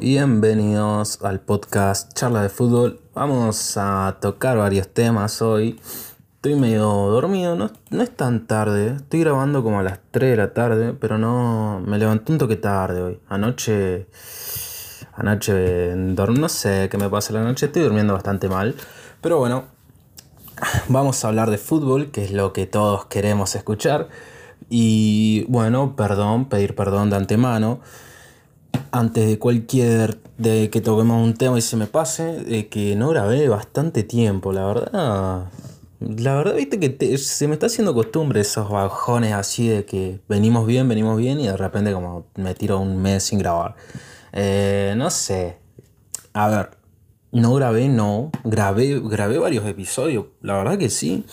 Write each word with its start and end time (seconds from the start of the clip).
Bienvenidos 0.00 1.22
al 1.22 1.40
podcast 1.40 2.14
Charla 2.14 2.40
de 2.40 2.48
Fútbol. 2.48 3.02
Vamos 3.12 3.76
a 3.76 4.16
tocar 4.18 4.56
varios 4.56 4.88
temas 4.88 5.42
hoy. 5.42 5.78
Estoy 6.36 6.54
medio 6.54 6.86
dormido, 6.86 7.54
no, 7.54 7.70
no, 7.90 8.02
es 8.02 8.16
tan 8.16 8.46
tarde. 8.46 8.94
Estoy 8.96 9.20
grabando 9.20 9.62
como 9.62 9.78
a 9.78 9.82
las 9.82 10.00
3 10.10 10.30
de 10.30 10.36
la 10.38 10.54
tarde, 10.54 10.94
pero 10.98 11.18
no. 11.18 11.82
Me 11.86 11.98
levanté 11.98 12.32
un 12.32 12.38
toque 12.38 12.56
tarde 12.56 13.02
hoy. 13.02 13.20
Anoche. 13.28 14.06
Anoche. 15.12 15.94
No 15.94 16.48
sé 16.48 16.88
qué 16.90 16.96
me 16.96 17.10
pasa 17.10 17.34
la 17.34 17.42
noche. 17.42 17.66
Estoy 17.66 17.82
durmiendo 17.82 18.14
bastante 18.14 18.48
mal. 18.48 18.74
Pero 19.20 19.36
bueno. 19.36 19.64
Vamos 20.88 21.22
a 21.22 21.28
hablar 21.28 21.50
de 21.50 21.58
fútbol, 21.58 22.10
que 22.10 22.24
es 22.24 22.32
lo 22.32 22.54
que 22.54 22.66
todos 22.66 23.04
queremos 23.04 23.54
escuchar. 23.54 24.08
Y 24.70 25.44
bueno, 25.48 25.94
perdón, 25.94 26.48
pedir 26.48 26.74
perdón 26.74 27.10
de 27.10 27.16
antemano 27.16 27.80
antes 28.92 29.26
de 29.26 29.38
cualquier, 29.38 30.18
de 30.38 30.70
que 30.70 30.80
toquemos 30.80 31.22
un 31.22 31.34
tema 31.34 31.58
y 31.58 31.62
se 31.62 31.76
me 31.76 31.86
pase, 31.86 32.24
de 32.24 32.68
que 32.68 32.96
no 32.96 33.08
grabé 33.08 33.48
bastante 33.48 34.02
tiempo, 34.02 34.52
la 34.52 34.66
verdad. 34.66 35.50
La 36.00 36.34
verdad, 36.34 36.54
viste 36.54 36.80
que 36.80 37.18
se 37.18 37.46
me 37.46 37.54
está 37.54 37.66
haciendo 37.66 37.92
costumbre 37.92 38.40
esos 38.40 38.70
bajones 38.70 39.34
así 39.34 39.68
de 39.68 39.84
que 39.84 40.20
venimos 40.28 40.66
bien, 40.66 40.88
venimos 40.88 41.18
bien 41.18 41.40
y 41.40 41.46
de 41.46 41.56
repente 41.56 41.92
como 41.92 42.24
me 42.36 42.54
tiro 42.54 42.78
un 42.80 43.00
mes 43.02 43.24
sin 43.24 43.38
grabar. 43.38 43.76
Eh, 44.32 44.94
no 44.96 45.10
sé. 45.10 45.58
A 46.32 46.48
ver, 46.48 46.70
no 47.32 47.54
grabé, 47.54 47.88
no. 47.88 48.30
Grabé, 48.44 48.98
grabé 49.00 49.38
varios 49.38 49.66
episodios, 49.66 50.26
la 50.40 50.54
verdad 50.54 50.78
que 50.78 50.88
sí. 50.88 51.26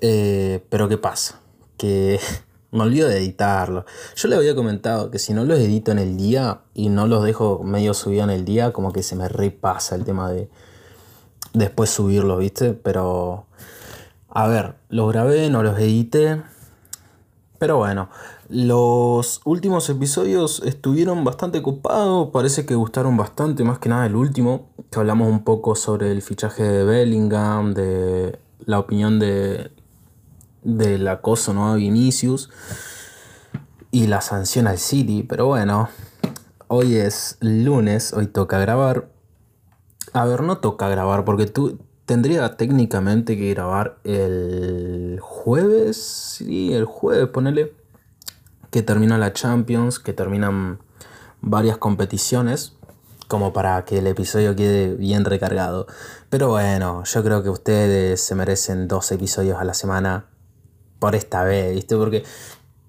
Eh, 0.00 0.64
pero 0.68 0.88
¿qué 0.88 0.98
pasa? 0.98 1.40
Que 1.76 2.20
me 2.76 2.84
olvido 2.84 3.08
de 3.08 3.18
editarlo. 3.18 3.84
Yo 4.14 4.28
le 4.28 4.36
había 4.36 4.54
comentado 4.54 5.10
que 5.10 5.18
si 5.18 5.34
no 5.34 5.44
los 5.44 5.58
edito 5.58 5.90
en 5.90 5.98
el 5.98 6.16
día 6.16 6.60
y 6.74 6.88
no 6.88 7.06
los 7.06 7.24
dejo 7.24 7.62
medio 7.64 7.94
subido 7.94 8.24
en 8.24 8.30
el 8.30 8.44
día, 8.44 8.72
como 8.72 8.92
que 8.92 9.02
se 9.02 9.16
me 9.16 9.28
repasa 9.28 9.94
el 9.94 10.04
tema 10.04 10.30
de 10.30 10.48
después 11.52 11.90
subirlos, 11.90 12.38
¿viste? 12.38 12.74
Pero, 12.74 13.46
a 14.28 14.46
ver, 14.46 14.76
los 14.88 15.10
grabé, 15.10 15.50
no 15.50 15.62
los 15.62 15.78
edité. 15.78 16.42
Pero 17.58 17.78
bueno, 17.78 18.10
los 18.48 19.40
últimos 19.44 19.88
episodios 19.88 20.62
estuvieron 20.64 21.24
bastante 21.24 21.62
copados, 21.62 22.28
parece 22.30 22.66
que 22.66 22.74
gustaron 22.74 23.16
bastante, 23.16 23.64
más 23.64 23.78
que 23.78 23.88
nada 23.88 24.06
el 24.06 24.14
último, 24.14 24.68
que 24.90 24.98
hablamos 24.98 25.28
un 25.28 25.42
poco 25.42 25.74
sobre 25.74 26.12
el 26.12 26.20
fichaje 26.20 26.62
de 26.62 26.84
Bellingham, 26.84 27.72
de 27.72 28.38
la 28.66 28.78
opinión 28.78 29.18
de 29.18 29.70
del 30.66 31.06
acoso 31.06 31.54
¿no? 31.54 31.72
a 31.72 31.76
Vinicius 31.76 32.50
y 33.90 34.08
la 34.08 34.20
sanción 34.20 34.66
al 34.66 34.78
City. 34.78 35.22
Pero 35.22 35.46
bueno, 35.46 35.88
hoy 36.68 36.96
es 36.96 37.38
lunes, 37.40 38.12
hoy 38.12 38.26
toca 38.26 38.58
grabar. 38.58 39.08
A 40.12 40.24
ver, 40.24 40.42
no 40.42 40.58
toca 40.58 40.88
grabar 40.88 41.24
porque 41.24 41.46
tú 41.46 41.78
tendría 42.04 42.56
técnicamente 42.56 43.36
que 43.36 43.50
grabar 43.50 43.98
el 44.04 45.18
jueves. 45.20 45.96
Sí, 45.96 46.72
el 46.74 46.84
jueves, 46.84 47.28
ponele. 47.28 47.72
Que 48.70 48.82
termina 48.82 49.18
la 49.18 49.32
Champions, 49.32 49.98
que 49.98 50.12
terminan 50.12 50.80
varias 51.40 51.78
competiciones. 51.78 52.72
Como 53.28 53.52
para 53.52 53.84
que 53.84 53.98
el 53.98 54.06
episodio 54.06 54.54
quede 54.54 54.94
bien 54.94 55.24
recargado. 55.24 55.86
Pero 56.30 56.48
bueno, 56.48 57.02
yo 57.04 57.24
creo 57.24 57.42
que 57.42 57.50
ustedes 57.50 58.20
se 58.20 58.34
merecen 58.36 58.86
dos 58.86 59.10
episodios 59.10 59.58
a 59.58 59.64
la 59.64 59.74
semana 59.74 60.26
por 60.98 61.14
esta 61.14 61.44
vez, 61.44 61.74
¿viste? 61.74 61.96
Porque 61.96 62.24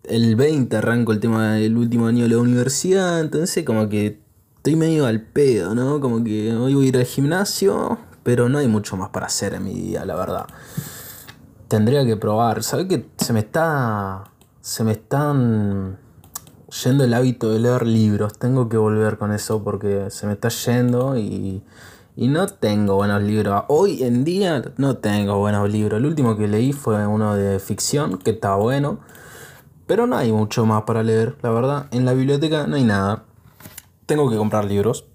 el 0.03 0.36
20 0.36 0.75
arranco 0.77 1.11
el 1.11 1.19
tema 1.19 1.53
del 1.53 1.77
último 1.77 2.08
año 2.08 2.23
de 2.23 2.30
la 2.30 2.38
universidad, 2.38 3.19
entonces 3.19 3.66
como 3.66 3.89
que 3.89 4.19
estoy 4.58 4.75
medio 4.75 5.05
al 5.05 5.22
pedo, 5.22 5.75
¿no? 5.75 6.00
Como 6.00 6.23
que 6.23 6.53
hoy 6.53 6.73
voy 6.73 6.85
a 6.85 6.89
ir 6.89 6.97
al 6.97 7.05
gimnasio, 7.05 7.97
pero 8.23 8.50
no 8.50 8.58
hay 8.58 8.67
mucho 8.67 8.97
más 8.97 9.09
para 9.09 9.28
hacer 9.28 9.53
en 9.53 9.63
mi 9.63 9.73
día, 9.73 10.05
la 10.05 10.16
verdad. 10.16 10.45
Tendría 11.67 12.05
que 12.05 12.16
probar, 12.16 12.63
¿sabes 12.63 12.88
que 12.88 13.09
se 13.17 13.34
me 13.34 13.40
está 13.40 14.31
se 14.67 14.84
me 14.84 14.91
están 14.91 15.97
yendo 16.84 17.06
el 17.06 17.13
hábito 17.13 17.53
de 17.53 17.59
leer 17.59 17.88
libros, 17.88 18.38
tengo 18.38 18.67
que 18.67 18.75
volver 18.75 19.17
con 19.17 19.31
eso 19.31 19.63
porque 19.63 20.09
se 20.09 20.28
me 20.28 20.34
está 20.34 20.50
yendo 20.50 21.17
y 21.17 21.63
y 22.17 22.29
no 22.29 22.47
tengo 22.47 22.95
buenos 22.95 23.22
libros. 23.22 23.66
Hoy 23.67 24.01
en 24.01 24.23
día 24.23 24.73
no 24.78 24.97
tengo 24.97 25.38
buenos 25.38 25.69
libros. 25.69 26.00
El 26.00 26.07
último 26.07 26.35
que 26.35 26.47
leí 26.47 26.73
fue 26.73 27.05
uno 27.05 27.35
de 27.35 27.59
ficción, 27.59 28.17
que 28.17 28.31
está 28.31 28.55
bueno. 28.55 29.00
Pero 29.85 30.07
no 30.07 30.17
hay 30.17 30.31
mucho 30.31 30.66
más 30.66 30.81
para 30.81 31.03
leer, 31.03 31.38
la 31.44 31.51
verdad. 31.51 31.85
En 31.91 32.05
la 32.05 32.13
biblioteca 32.13 32.66
no 32.66 32.75
hay 32.75 32.83
nada. 32.83 33.25
Tengo 34.07 34.31
que 34.31 34.35
comprar 34.35 34.66
libros. 34.66 35.05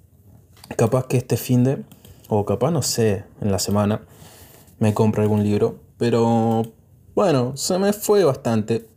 Capaz 0.77 1.07
que 1.07 1.17
este 1.17 1.37
fin 1.37 1.65
de, 1.65 1.85
o 2.29 2.45
capaz 2.45 2.71
no 2.71 2.83
sé, 2.83 3.25
en 3.41 3.51
la 3.51 3.59
semana, 3.59 4.03
me 4.79 4.95
compro 4.95 5.23
algún 5.23 5.43
libro. 5.43 5.81
Pero 5.99 6.63
bueno, 7.17 7.57
se 7.57 7.81
me 7.81 7.93
fue 7.93 8.23
bastante 8.23 8.89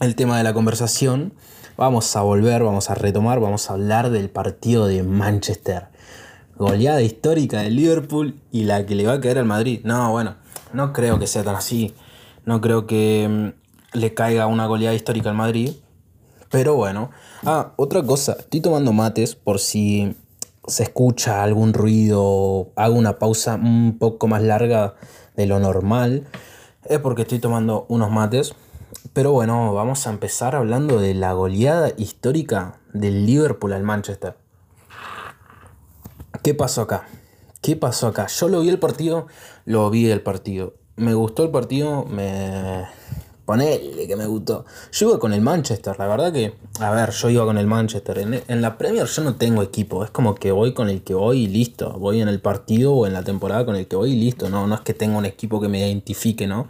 el 0.00 0.16
tema 0.16 0.38
de 0.38 0.44
la 0.44 0.54
conversación. 0.54 1.34
Vamos 1.76 2.16
a 2.16 2.22
volver, 2.22 2.62
vamos 2.62 2.88
a 2.88 2.94
retomar, 2.94 3.38
vamos 3.38 3.68
a 3.68 3.74
hablar 3.74 4.08
del 4.08 4.30
partido 4.30 4.86
de 4.86 5.02
Manchester 5.02 5.88
goleada 6.56 7.02
histórica 7.02 7.62
del 7.62 7.76
Liverpool 7.76 8.40
y 8.52 8.64
la 8.64 8.86
que 8.86 8.94
le 8.94 9.06
va 9.06 9.14
a 9.14 9.20
caer 9.20 9.38
al 9.38 9.44
Madrid. 9.44 9.80
No, 9.84 10.12
bueno, 10.12 10.36
no 10.72 10.92
creo 10.92 11.18
que 11.18 11.26
sea 11.26 11.44
tan 11.44 11.56
así. 11.56 11.94
No 12.44 12.60
creo 12.60 12.86
que 12.86 13.28
mm, 13.28 13.98
le 13.98 14.14
caiga 14.14 14.46
una 14.46 14.66
goleada 14.66 14.94
histórica 14.94 15.30
al 15.30 15.36
Madrid. 15.36 15.72
Pero 16.50 16.74
bueno. 16.76 17.10
Ah, 17.44 17.72
otra 17.76 18.02
cosa. 18.02 18.36
Estoy 18.38 18.60
tomando 18.60 18.92
mates 18.92 19.34
por 19.34 19.58
si 19.58 20.16
se 20.66 20.84
escucha 20.84 21.42
algún 21.42 21.74
ruido. 21.74 22.70
Hago 22.76 22.94
una 22.94 23.18
pausa 23.18 23.56
un 23.56 23.98
poco 23.98 24.28
más 24.28 24.42
larga 24.42 24.94
de 25.36 25.46
lo 25.46 25.58
normal. 25.58 26.26
Es 26.84 26.98
porque 27.00 27.22
estoy 27.22 27.38
tomando 27.38 27.86
unos 27.88 28.10
mates. 28.10 28.54
Pero 29.12 29.32
bueno, 29.32 29.74
vamos 29.74 30.06
a 30.06 30.10
empezar 30.10 30.54
hablando 30.54 31.00
de 31.00 31.14
la 31.14 31.32
goleada 31.32 31.92
histórica 31.96 32.78
del 32.92 33.26
Liverpool 33.26 33.72
al 33.72 33.82
Manchester. 33.82 34.36
¿Qué 36.44 36.52
pasó 36.52 36.82
acá? 36.82 37.08
¿Qué 37.62 37.74
pasó 37.74 38.06
acá? 38.06 38.26
Yo 38.26 38.48
lo 38.50 38.60
vi 38.60 38.68
el 38.68 38.78
partido, 38.78 39.28
lo 39.64 39.88
vi 39.88 40.10
el 40.10 40.20
partido. 40.20 40.74
Me 40.96 41.14
gustó 41.14 41.42
el 41.42 41.50
partido, 41.50 42.04
me... 42.04 42.84
Ponele 43.46 44.06
que 44.06 44.14
me 44.14 44.26
gustó. 44.26 44.66
Yo 44.92 45.08
iba 45.08 45.18
con 45.18 45.32
el 45.32 45.40
Manchester, 45.40 45.98
la 45.98 46.06
verdad 46.06 46.34
que... 46.34 46.52
A 46.80 46.90
ver, 46.90 47.12
yo 47.12 47.30
iba 47.30 47.46
con 47.46 47.56
el 47.56 47.66
Manchester. 47.66 48.42
En, 48.46 48.60
la 48.60 48.76
Premier 48.76 49.06
yo 49.06 49.22
no 49.22 49.36
tengo 49.36 49.62
equipo. 49.62 50.04
Es 50.04 50.10
como 50.10 50.34
que 50.34 50.52
voy 50.52 50.74
con 50.74 50.90
el 50.90 51.02
que 51.02 51.14
voy 51.14 51.44
y 51.44 51.46
listo. 51.46 51.94
Voy 51.94 52.20
en 52.20 52.28
el 52.28 52.42
partido 52.42 52.92
o 52.92 53.06
en 53.06 53.14
la 53.14 53.22
temporada 53.22 53.64
con 53.64 53.76
el 53.76 53.88
que 53.88 53.96
voy 53.96 54.12
y 54.12 54.20
listo. 54.20 54.50
No, 54.50 54.66
no 54.66 54.74
es 54.74 54.82
que 54.82 54.92
tenga 54.92 55.16
un 55.16 55.24
equipo 55.24 55.62
que 55.62 55.68
me 55.68 55.78
identifique, 55.78 56.46
¿no? 56.46 56.68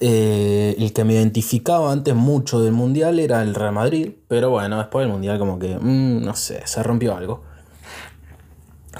Eh, 0.00 0.76
el 0.78 0.94
que 0.94 1.04
me 1.04 1.12
identificaba 1.12 1.92
antes 1.92 2.14
mucho 2.14 2.62
del 2.62 2.72
Mundial 2.72 3.18
era 3.18 3.42
el 3.42 3.54
Real 3.54 3.74
Madrid. 3.74 4.12
Pero 4.28 4.48
bueno, 4.48 4.78
después 4.78 5.04
del 5.04 5.12
Mundial 5.12 5.38
como 5.38 5.58
que... 5.58 5.76
Mm, 5.78 6.24
no 6.24 6.34
sé, 6.34 6.62
se 6.64 6.82
rompió 6.82 7.14
algo 7.14 7.49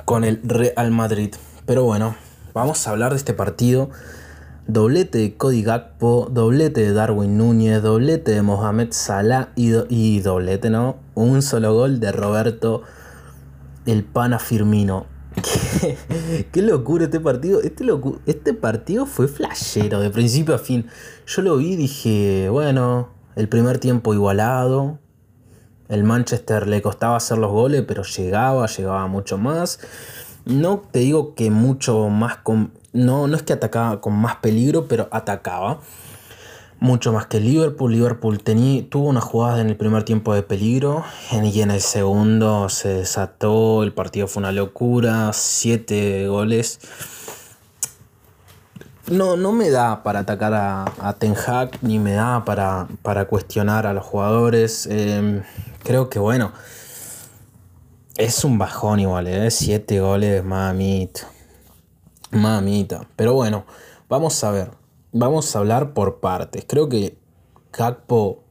con 0.05 0.25
el 0.25 0.41
Real 0.43 0.91
Madrid. 0.91 1.35
Pero 1.67 1.85
bueno, 1.85 2.17
vamos 2.55 2.87
a 2.87 2.91
hablar 2.91 3.13
de 3.13 3.17
este 3.17 3.35
partido. 3.35 3.91
Doblete 4.67 5.19
de 5.19 5.37
Cody 5.37 5.63
Gakpo, 5.63 6.29
doblete 6.31 6.83
de 6.83 6.93
Darwin 6.93 7.37
Núñez, 7.37 7.83
doblete 7.83 8.31
de 8.31 8.43
Mohamed 8.43 8.89
Salah 8.93 9.49
y, 9.57 10.21
doblete, 10.21 10.71
¿no? 10.71 10.99
Un 11.15 11.43
solo 11.43 11.75
gol 11.75 11.99
de 11.99 12.13
Roberto 12.13 12.83
el 13.87 14.05
Pana 14.05 14.39
Firmino. 14.39 15.07
¿Qué, 16.53 16.63
locura 16.63 17.05
este 17.05 17.19
partido. 17.19 17.61
Este, 17.63 17.85
este 18.27 18.55
partido 18.55 19.07
fue 19.07 19.27
flashero 19.27 20.01
de 20.01 20.11
principio 20.11 20.55
a 20.55 20.59
fin. 20.59 20.87
Yo 21.27 21.43
lo 21.43 21.57
vi 21.57 21.73
y 21.73 21.77
dije, 21.77 22.49
bueno, 22.51 23.09
el 23.35 23.49
primer 23.49 23.79
tiempo 23.79 24.15
igualado, 24.15 25.00
el 25.91 26.05
Manchester 26.05 26.69
le 26.69 26.81
costaba 26.81 27.17
hacer 27.17 27.37
los 27.37 27.51
goles, 27.51 27.85
pero 27.87 28.05
llegaba, 28.05 28.67
llegaba 28.67 29.07
mucho 29.09 29.39
más. 29.39 29.81
No 30.45 30.83
te 30.91 31.01
digo 31.01 31.35
que 31.35 31.51
mucho 31.51 32.09
más 32.09 32.37
con. 32.39 32.73
No, 32.93 33.27
no 33.27 33.37
es 33.37 33.43
que 33.43 33.53
atacaba 33.53 34.01
con 34.01 34.15
más 34.15 34.37
peligro, 34.37 34.87
pero 34.87 35.09
atacaba. 35.11 35.81
Mucho 36.79 37.13
más 37.13 37.27
que 37.27 37.41
Liverpool. 37.41 37.93
Liverpool 37.93 38.43
tenía, 38.43 38.89
tuvo 38.89 39.09
una 39.09 39.21
jugada 39.21 39.61
en 39.61 39.69
el 39.69 39.77
primer 39.77 40.05
tiempo 40.05 40.33
de 40.33 40.43
peligro 40.43 41.05
y 41.31 41.61
en 41.61 41.71
el 41.71 41.81
segundo 41.81 42.69
se 42.69 42.89
desató. 42.89 43.83
El 43.83 43.93
partido 43.93 44.29
fue 44.29 44.41
una 44.41 44.53
locura. 44.53 45.33
Siete 45.35 46.27
goles. 46.29 46.79
No, 49.09 49.37
no 49.37 49.51
me 49.51 49.71
da 49.71 50.05
para 50.05 50.21
atacar 50.21 50.55
a, 50.55 51.17
Ten 51.19 51.35
Hag, 51.35 51.71
ni 51.83 51.99
me 51.99 52.13
da 52.13 52.45
para, 52.45 52.87
para 53.03 53.25
cuestionar 53.25 53.87
a 53.87 53.93
los 53.93 54.05
jugadores. 54.05 54.87
Em, 54.87 55.43
creo 55.83 56.09
que 56.09 56.19
bueno. 56.19 56.53
Es 58.17 58.45
un 58.45 58.59
bajón 58.59 59.01
igual, 59.01 59.29
¿eh? 59.29 59.51
Siete 59.51 60.01
goles, 60.01 60.45
mamita. 60.45 61.27
Mamita. 62.31 63.09
Pero 63.17 63.33
bueno, 63.33 63.65
vamos 64.09 64.45
a 64.45 64.51
ver. 64.51 64.71
Vamos 65.13 65.57
a 65.57 65.59
hablar 65.59 65.95
por 65.95 66.21
partes. 66.21 66.65
Creo 66.69 66.89
que 66.89 67.17
Gakpo, 67.73 68.43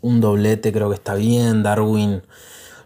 un 0.00 0.20
doblete, 0.20 0.72
creo 0.72 0.88
que 0.88 0.96
está 0.96 1.14
bien. 1.14 1.62
Darwin, 1.62 2.22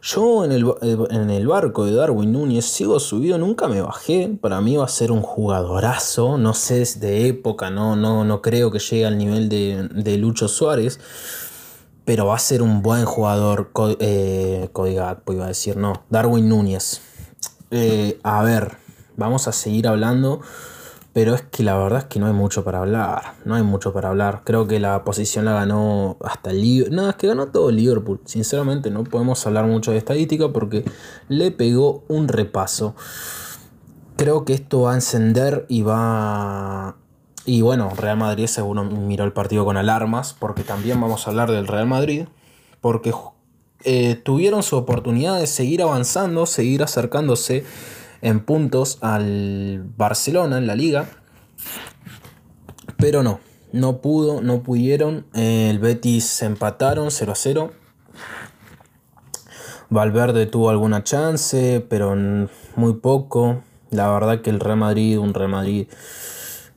Yo 0.02 0.44
en 0.44 0.52
el, 0.52 0.66
en 0.82 1.30
el, 1.30 1.46
barco 1.46 1.86
de 1.86 1.94
Darwin 1.94 2.32
Núñez 2.32 2.66
sigo 2.66 3.00
subido, 3.00 3.38
nunca 3.38 3.66
me 3.66 3.80
bajé. 3.80 4.36
Para 4.40 4.60
mí 4.60 4.76
va 4.76 4.84
a 4.84 4.88
ser 4.88 5.10
un 5.10 5.22
jugadorazo. 5.22 6.36
No 6.36 6.52
sé, 6.52 6.82
es 6.82 7.00
de 7.00 7.28
época, 7.28 7.70
no, 7.70 7.96
no, 7.96 8.24
no 8.24 8.42
creo 8.42 8.70
que 8.70 8.78
llegue 8.78 9.06
al 9.06 9.16
nivel 9.16 9.48
de, 9.48 9.88
de 9.90 10.18
Lucho 10.18 10.48
Suárez. 10.48 11.00
Pero 12.04 12.26
va 12.26 12.36
a 12.36 12.38
ser 12.38 12.62
un 12.62 12.82
buen 12.82 13.04
jugador. 13.04 13.70
Eh, 13.98 14.68
iba 14.74 15.44
a 15.44 15.48
decir, 15.48 15.76
no. 15.76 16.04
Darwin 16.10 16.48
Núñez. 16.48 17.00
Eh, 17.70 18.18
a 18.22 18.42
ver, 18.42 18.76
vamos 19.16 19.48
a 19.48 19.52
seguir 19.52 19.88
hablando. 19.88 20.40
Pero 21.14 21.32
es 21.34 21.42
que 21.42 21.62
la 21.62 21.76
verdad 21.76 22.00
es 22.00 22.04
que 22.06 22.18
no 22.18 22.26
hay 22.26 22.32
mucho 22.32 22.64
para 22.64 22.80
hablar. 22.80 23.34
No 23.44 23.54
hay 23.54 23.62
mucho 23.62 23.92
para 23.92 24.08
hablar. 24.08 24.42
Creo 24.44 24.66
que 24.66 24.80
la 24.80 25.04
posición 25.04 25.44
la 25.44 25.52
ganó 25.52 26.16
hasta 26.24 26.50
el 26.50 26.60
Liverpool. 26.60 26.96
Nada, 26.96 27.10
es 27.10 27.16
que 27.16 27.28
ganó 27.28 27.46
todo 27.46 27.70
Liverpool. 27.70 28.20
Sinceramente 28.24 28.90
no 28.90 29.04
podemos 29.04 29.46
hablar 29.46 29.64
mucho 29.66 29.92
de 29.92 29.98
estadística 29.98 30.52
porque 30.52 30.84
le 31.28 31.52
pegó 31.52 32.02
un 32.08 32.26
repaso. 32.26 32.96
Creo 34.16 34.44
que 34.44 34.54
esto 34.54 34.82
va 34.82 34.92
a 34.92 34.94
encender 34.96 35.66
y 35.68 35.82
va... 35.82 36.96
Y 37.46 37.60
bueno, 37.60 37.90
Real 37.96 38.16
Madrid 38.16 38.46
seguro 38.46 38.84
miró 38.84 39.24
el 39.24 39.32
partido 39.32 39.64
con 39.64 39.76
alarmas 39.76 40.34
porque 40.38 40.62
también 40.62 41.00
vamos 41.00 41.26
a 41.26 41.30
hablar 41.30 41.50
del 41.50 41.66
Real 41.66 41.86
Madrid. 41.86 42.26
Porque 42.80 43.12
eh, 43.84 44.14
tuvieron 44.14 44.62
su 44.62 44.76
oportunidad 44.76 45.38
de 45.38 45.46
seguir 45.46 45.82
avanzando, 45.82 46.46
seguir 46.46 46.82
acercándose 46.82 47.64
en 48.22 48.40
puntos 48.40 48.98
al 49.02 49.84
Barcelona 49.96 50.56
en 50.56 50.66
la 50.66 50.74
liga. 50.74 51.08
Pero 52.96 53.22
no, 53.22 53.40
no 53.72 54.00
pudo, 54.00 54.40
no 54.40 54.62
pudieron. 54.62 55.26
El 55.34 55.78
Betis 55.78 56.40
empataron 56.42 57.10
0 57.10 57.32
a 57.32 57.34
0. 57.34 57.72
Valverde 59.90 60.46
tuvo 60.46 60.70
alguna 60.70 61.04
chance, 61.04 61.84
pero 61.90 62.16
muy 62.76 62.94
poco. 62.94 63.62
La 63.90 64.10
verdad 64.10 64.40
que 64.40 64.48
el 64.48 64.60
Real 64.60 64.78
Madrid, 64.78 65.18
un 65.18 65.34
Real 65.34 65.50
Madrid 65.50 65.88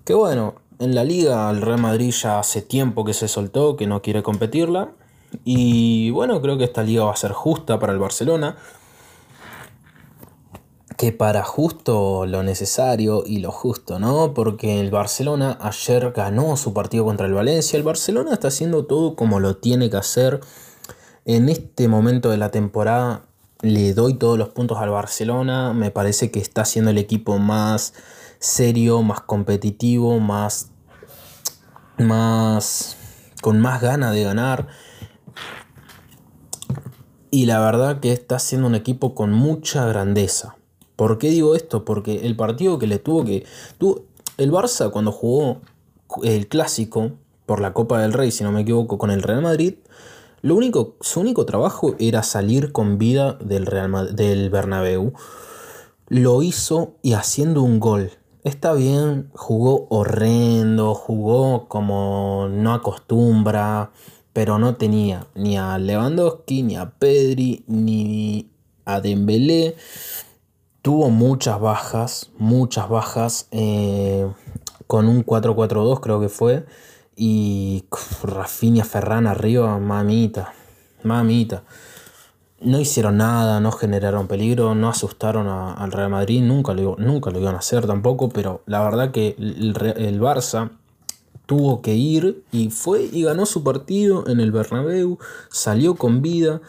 que 0.08 0.14
bueno, 0.14 0.56
en 0.80 0.96
la 0.96 1.04
liga 1.04 1.50
el 1.50 1.62
Real 1.62 1.82
Madrid 1.82 2.12
ya 2.12 2.40
hace 2.40 2.62
tiempo 2.62 3.04
que 3.04 3.14
se 3.14 3.28
soltó, 3.28 3.76
que 3.76 3.88
no 3.88 4.02
quiere 4.02 4.24
competirla. 4.24 4.92
Y 5.44 6.12
bueno, 6.12 6.42
creo 6.42 6.58
que 6.58 6.64
esta 6.64 6.82
liga 6.82 7.04
va 7.04 7.12
a 7.12 7.18
ser 7.18 7.34
justa 7.34 7.78
para 7.78 7.92
el 7.92 8.00
Barcelona 8.00 8.56
que 10.96 11.12
para 11.12 11.44
justo 11.44 12.26
lo 12.26 12.42
necesario 12.42 13.24
y 13.26 13.40
lo 13.40 13.52
justo, 13.52 14.00
¿no? 14.00 14.34
Porque 14.34 14.80
el 14.80 14.92
Barcelona 14.92 15.58
ayer 15.62 16.12
ganó 16.12 16.56
su 16.56 16.74
partido 16.74 17.04
contra 17.04 17.28
el 17.28 17.34
Valencia. 17.34 17.76
El 17.76 17.84
Barcelona 17.84 18.32
está 18.32 18.48
haciendo 18.48 18.86
todo 18.86 19.16
como 19.18 19.42
lo 19.42 19.58
tiene 19.58 19.90
que 19.90 19.98
hacer. 19.98 20.40
En 21.26 21.50
este 21.50 21.90
momento 21.90 22.32
de 22.32 22.38
la 22.38 22.50
temporada 22.50 23.26
le 23.62 23.94
doy 23.94 24.14
todos 24.14 24.40
los 24.40 24.50
puntos 24.50 24.78
al 24.78 24.90
Barcelona. 24.90 25.74
Me 25.74 25.92
parece 25.92 26.32
que 26.32 26.40
está 26.40 26.64
siendo 26.64 26.92
el 26.92 26.98
equipo 26.98 27.38
más 27.38 27.94
serio, 28.40 29.02
más 29.02 29.22
competitivo, 29.22 30.20
más. 30.20 30.72
más. 31.98 32.98
con 33.42 33.60
más 33.60 33.82
ganas 33.82 34.14
de 34.14 34.24
ganar. 34.24 34.68
Y 37.30 37.46
la 37.46 37.60
verdad 37.60 38.00
que 38.00 38.14
está 38.14 38.40
siendo 38.40 38.68
un 38.68 38.76
equipo 38.76 39.14
con 39.14 39.32
mucha 39.32 39.86
grandeza. 39.86 40.56
¿Por 40.96 41.18
qué 41.18 41.30
digo 41.30 41.56
esto? 41.56 41.86
Porque 41.86 42.26
el 42.26 42.36
partido 42.36 42.80
que 42.80 42.88
le 42.88 43.00
tuvo 43.00 43.24
que... 43.24 43.46
el 44.38 44.52
Barça 44.52 44.90
cuando 44.92 45.12
jugó 45.12 45.62
el 46.24 46.48
clásico 46.48 47.12
por 47.46 47.62
la 47.62 47.74
Copa 47.74 48.02
del 48.02 48.14
Rey, 48.14 48.32
si 48.32 48.44
no 48.44 48.52
me 48.52 48.62
equivoco, 48.62 48.98
con 48.98 49.12
el 49.12 49.22
Real 49.22 49.42
Madrid, 49.42 49.76
lo 50.42 50.56
único, 50.56 50.96
su 51.02 51.20
único 51.20 51.46
trabajo 51.46 51.96
era 52.00 52.24
salir 52.24 52.72
con 52.72 52.98
vida 52.98 53.34
del, 53.42 53.66
Real 53.66 54.16
del 54.16 54.50
Bernabéu. 54.50 55.14
Lo 56.10 56.42
hizo 56.44 56.96
y 57.02 57.14
haciendo 57.14 57.64
un 57.64 57.80
gol. 57.80 58.12
Está 58.48 58.72
bien, 58.72 59.30
jugó 59.34 59.88
horrendo, 59.90 60.96
jugó 60.96 61.68
como 61.68 62.48
no 62.50 62.76
acostumbra, 62.76 63.92
pero 64.32 64.58
no 64.58 64.78
tenía 64.78 65.28
ni 65.36 65.58
a 65.58 65.78
Lewandowski, 65.78 66.64
ni 66.64 66.78
a 66.78 66.92
Pedri, 66.92 67.66
ni 67.68 68.50
a 68.86 69.02
Dembélé 69.02 69.76
tuvo 70.82 71.10
muchas 71.10 71.60
bajas, 71.60 72.30
muchas 72.38 72.88
bajas, 72.88 73.50
eh, 73.52 74.32
con 74.88 75.10
un 75.10 75.26
4-4-2 75.26 76.00
creo 76.00 76.22
que 76.22 76.30
fue, 76.30 76.66
y 77.18 77.84
Rafinha 78.24 78.86
Ferran 78.86 79.28
arriba, 79.28 79.78
mamita, 79.78 80.54
mamita. 81.04 81.64
No 82.60 82.80
hicieron 82.80 83.18
nada, 83.18 83.60
no 83.60 83.72
generaron 83.72 84.28
peligro, 84.28 84.74
no 84.74 84.90
asustaron 84.90 85.48
al 85.48 85.92
Real 85.92 86.10
Madrid, 86.10 86.42
nunca 86.42 86.74
lo, 86.74 86.96
nunca 86.98 87.30
lo 87.30 87.40
iban 87.40 87.56
a 87.56 87.60
hacer 87.60 87.86
tampoco, 87.86 88.30
pero 88.30 88.62
la 88.66 88.82
verdad 88.84 89.12
que 89.12 89.36
el, 89.38 89.76
el 89.98 90.20
Barça 90.20 90.72
tuvo 91.48 91.82
que 91.82 91.96
ir 91.96 92.44
y 92.52 92.70
fue 92.70 93.10
y 93.12 93.24
ganó 93.24 93.48
su 93.48 93.64
partido 93.64 94.28
en 94.28 94.40
el 94.40 94.52
Bernabéu, 94.52 95.18
salió 95.50 95.96
con 95.96 96.22
vida. 96.22 96.62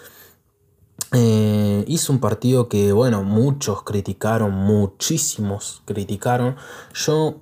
Eh, 1.12 1.84
hizo 1.86 2.12
un 2.12 2.20
partido 2.20 2.68
que, 2.68 2.92
bueno, 2.92 3.22
muchos 3.22 3.82
criticaron, 3.82 4.52
muchísimos 4.52 5.82
criticaron. 5.84 6.56
Yo, 6.94 7.36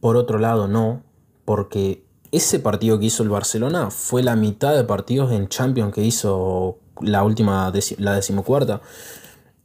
por 0.00 0.16
otro 0.16 0.38
lado, 0.38 0.66
no, 0.66 1.02
porque 1.44 2.04
ese 2.32 2.58
partido 2.58 2.98
que 2.98 3.06
hizo 3.06 3.22
el 3.22 3.28
Barcelona 3.28 3.90
fue 3.90 4.22
la 4.22 4.36
mitad 4.36 4.74
de 4.74 4.84
partidos 4.84 5.32
en 5.32 5.48
Champions 5.48 5.92
que 5.94 6.02
hizo 6.02 6.78
la 7.02 7.24
última, 7.24 7.72
la 7.98 8.14
decimocuarta, 8.14 8.80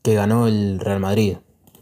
que 0.02 0.14
ganó 0.14 0.48
el 0.48 0.80
Real 0.80 1.00
Madrid. 1.00 1.38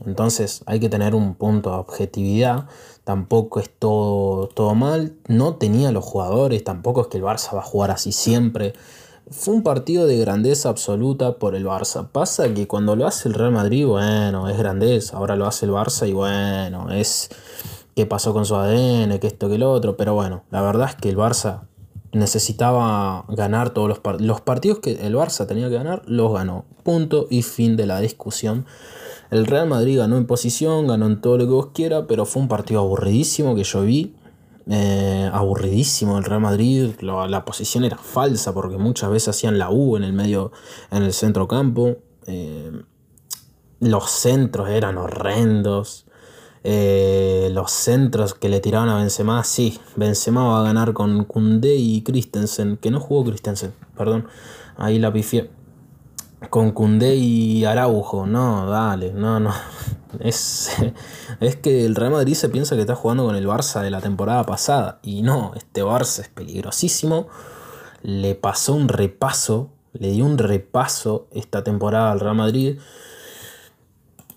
Entonces 0.05 0.63
hay 0.65 0.79
que 0.79 0.89
tener 0.89 1.15
un 1.15 1.35
punto 1.35 1.71
de 1.71 1.77
objetividad. 1.77 2.67
Tampoco 3.03 3.59
es 3.59 3.69
todo, 3.69 4.47
todo 4.47 4.75
mal. 4.75 5.13
No 5.27 5.55
tenía 5.55 5.91
los 5.91 6.03
jugadores. 6.03 6.63
Tampoco 6.63 7.01
es 7.01 7.07
que 7.07 7.17
el 7.17 7.23
Barça 7.23 7.53
va 7.53 7.59
a 7.59 7.63
jugar 7.63 7.91
así 7.91 8.11
siempre. 8.11 8.73
Fue 9.29 9.53
un 9.55 9.63
partido 9.63 10.05
de 10.05 10.17
grandeza 10.17 10.69
absoluta 10.69 11.39
por 11.39 11.55
el 11.55 11.65
Barça. 11.65 12.09
Pasa 12.09 12.53
que 12.53 12.67
cuando 12.67 12.95
lo 12.95 13.07
hace 13.07 13.27
el 13.27 13.33
Real 13.33 13.51
Madrid, 13.51 13.85
bueno, 13.85 14.49
es 14.49 14.57
grandeza. 14.57 15.17
Ahora 15.17 15.35
lo 15.35 15.47
hace 15.47 15.65
el 15.65 15.71
Barça 15.71 16.07
y 16.07 16.13
bueno, 16.13 16.91
es 16.91 17.29
qué 17.95 18.05
pasó 18.05 18.33
con 18.33 18.45
su 18.45 18.55
ADN, 18.55 19.19
que 19.19 19.27
esto, 19.27 19.49
que 19.49 19.57
lo 19.57 19.71
otro. 19.71 19.97
Pero 19.97 20.13
bueno, 20.13 20.43
la 20.51 20.61
verdad 20.61 20.89
es 20.89 20.95
que 20.95 21.09
el 21.09 21.17
Barça 21.17 21.61
necesitaba 22.15 23.25
ganar 23.27 23.71
todos 23.71 23.89
los 23.89 23.99
partidos. 23.99 24.27
Los 24.27 24.41
partidos 24.41 24.79
que 24.79 24.93
el 24.93 25.15
Barça 25.15 25.45
tenía 25.45 25.69
que 25.69 25.75
ganar, 25.75 26.01
los 26.05 26.33
ganó. 26.33 26.65
Punto 26.83 27.27
y 27.29 27.41
fin 27.41 27.75
de 27.75 27.85
la 27.85 27.99
discusión. 27.99 28.65
El 29.31 29.45
Real 29.45 29.67
Madrid 29.67 29.97
ganó 29.97 30.17
en 30.17 30.25
posición, 30.25 30.87
ganó 30.87 31.07
en 31.07 31.19
todo 31.19 31.37
lo 31.37 31.45
que 31.45 31.51
vos 31.51 31.67
quieras, 31.73 32.05
pero 32.07 32.25
fue 32.25 32.41
un 32.41 32.47
partido 32.47 32.79
aburridísimo 32.79 33.55
que 33.55 33.63
yo 33.63 33.81
vi. 33.81 34.15
Eh, 34.67 35.29
aburridísimo 35.31 36.17
el 36.17 36.23
Real 36.23 36.41
Madrid, 36.41 36.91
la, 37.01 37.45
posición 37.45 37.83
era 37.83 37.97
falsa 37.97 38.51
porque 38.51 38.77
muchas 38.77 39.11
veces 39.11 39.29
hacían 39.29 39.59
la 39.59 39.69
U 39.69 39.95
en 39.95 40.03
el 40.03 40.13
medio, 40.13 40.51
en 40.91 41.03
el 41.03 41.13
centro 41.13 41.47
campo. 41.47 41.97
Eh, 42.27 42.71
los 43.79 44.09
centros 44.09 44.69
eran 44.69 44.97
horrendos. 44.97 46.04
Eh, 46.67 47.49
los 47.51 47.69
centros 47.69 48.33
que 48.33 48.49
le 48.49 48.59
tiraban 48.59 48.89
a 48.89 48.97
Benzema, 48.97 49.43
sí, 49.43 49.79
Benzema 49.95 50.47
va 50.47 50.61
a 50.61 50.63
ganar 50.63 50.93
con 50.93 51.23
Kunde 51.25 51.75
y 51.75 52.01
Christensen, 52.01 52.77
que 52.77 52.89
no 52.89 52.99
jugó 52.99 53.23
Christensen, 53.23 53.71
perdón, 53.95 54.27
ahí 54.75 54.97
la 54.97 55.13
pifié. 55.13 55.51
Con 56.49 56.71
Kunde 56.71 57.17
y 57.17 57.65
Araujo, 57.65 58.25
no, 58.25 58.67
dale, 58.67 59.13
no, 59.13 59.39
no, 59.39 59.53
es, 60.19 60.71
es 61.39 61.55
que 61.55 61.85
el 61.85 61.93
Real 61.93 62.13
Madrid 62.13 62.33
se 62.33 62.49
piensa 62.49 62.73
que 62.73 62.81
está 62.81 62.95
jugando 62.95 63.25
con 63.25 63.35
el 63.35 63.45
Barça 63.45 63.83
de 63.83 63.91
la 63.91 64.01
temporada 64.01 64.43
pasada. 64.43 64.97
Y 65.03 65.21
no, 65.21 65.51
este 65.55 65.83
Barça 65.83 66.21
es 66.21 66.29
peligrosísimo. 66.29 67.27
Le 68.01 68.33
pasó 68.33 68.73
un 68.73 68.87
repaso, 68.87 69.69
le 69.93 70.09
dio 70.09 70.25
un 70.25 70.39
repaso 70.39 71.27
esta 71.29 71.63
temporada 71.63 72.11
al 72.11 72.19
Real 72.19 72.35
Madrid. 72.35 72.79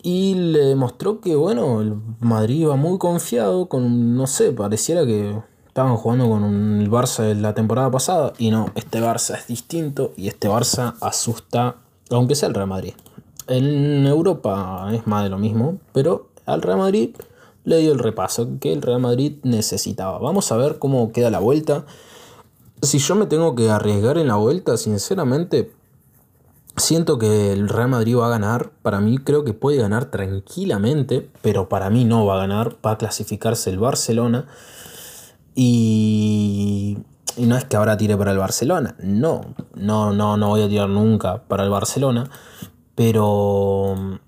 Y 0.03 0.35
le 0.35 0.61
demostró 0.61 1.21
que, 1.21 1.35
bueno, 1.35 1.81
el 1.81 1.95
Madrid 2.21 2.61
iba 2.61 2.77
muy 2.77 2.99
confiado 2.99 3.69
con, 3.69 4.17
no 4.17 4.27
sé, 4.27 4.53
pareciera 4.53 5.05
que 5.05 5.37
estaban 5.67 5.97
jugando 5.97 6.29
con 6.29 6.81
el 6.81 6.91
Barça 6.91 7.25
de 7.25 7.35
la 7.35 7.55
temporada 7.55 7.91
pasada. 7.91 8.33
Y 8.39 8.51
no, 8.51 8.71
este 8.75 9.01
Barça 9.01 9.37
es 9.37 9.47
distinto 9.47 10.13
y 10.17 10.29
este 10.29 10.49
Barça 10.49 10.95
asusta, 11.01 11.77
aunque 12.11 12.35
sea 12.35 12.49
el 12.49 12.55
Real 12.55 12.69
Madrid. 12.69 12.95
En 13.49 14.07
Europa 14.07 14.89
es 14.93 15.07
más 15.07 15.25
de 15.25 15.31
lo 15.31 15.39
mismo, 15.39 15.79
pero 15.93 16.29
al 16.47 16.63
Real 16.63 16.79
Madrid 16.79 17.17
le 17.65 17.79
dio 17.79 17.93
el 17.93 17.99
repaso 17.99 18.49
que 18.61 18.73
el 18.73 18.83
Real 18.83 19.01
Madrid 19.01 19.37
necesitaba. 19.43 20.19
Vamos 20.19 20.51
a 20.53 20.57
ver 20.57 20.79
cómo 20.79 21.13
queda 21.13 21.31
la 21.31 21.39
vuelta. 21.39 21.85
Si 22.83 22.99
yo 22.99 23.15
me 23.15 23.27
tengo 23.27 23.55
que 23.55 23.71
arriesgar 23.71 24.19
en 24.19 24.29
la 24.29 24.37
vuelta, 24.37 24.77
sinceramente, 24.77 25.73
siento 26.79 27.19
que 27.19 27.53
el 27.53 27.69
Real 27.69 27.89
Madrid 27.89 28.17
va 28.17 28.27
a 28.27 28.31
ganar. 28.31 28.71
Para 28.83 29.01
mí 29.01 29.19
creo 29.19 29.45
que 29.45 29.55
puede 29.55 29.79
ganar 29.79 30.07
tranquilamente, 30.07 31.29
pero 31.43 31.69
para 31.69 31.91
mí 31.91 32.05
no 32.05 32.27
va 32.27 32.35
a 32.37 32.39
ganar. 32.39 32.77
Va 32.85 32.93
a 32.93 32.99
clasificarse 32.99 33.71
el 33.71 33.79
Barcelona. 33.79 34.47
Y 35.55 36.99
Y 37.37 37.47
no 37.47 37.57
es 37.57 37.65
que 37.65 37.77
ahora 37.77 37.97
tire 37.97 38.17
para 38.17 38.33
el 38.33 38.39
Barcelona. 38.39 38.97
No, 39.01 39.43
no, 39.75 40.13
no, 40.13 40.37
no 40.37 40.49
voy 40.49 40.63
a 40.63 40.69
tirar 40.69 40.89
nunca 40.89 41.43
para 41.47 41.63
el 41.63 41.71
Barcelona. 41.71 42.29
Pero 42.97 44.19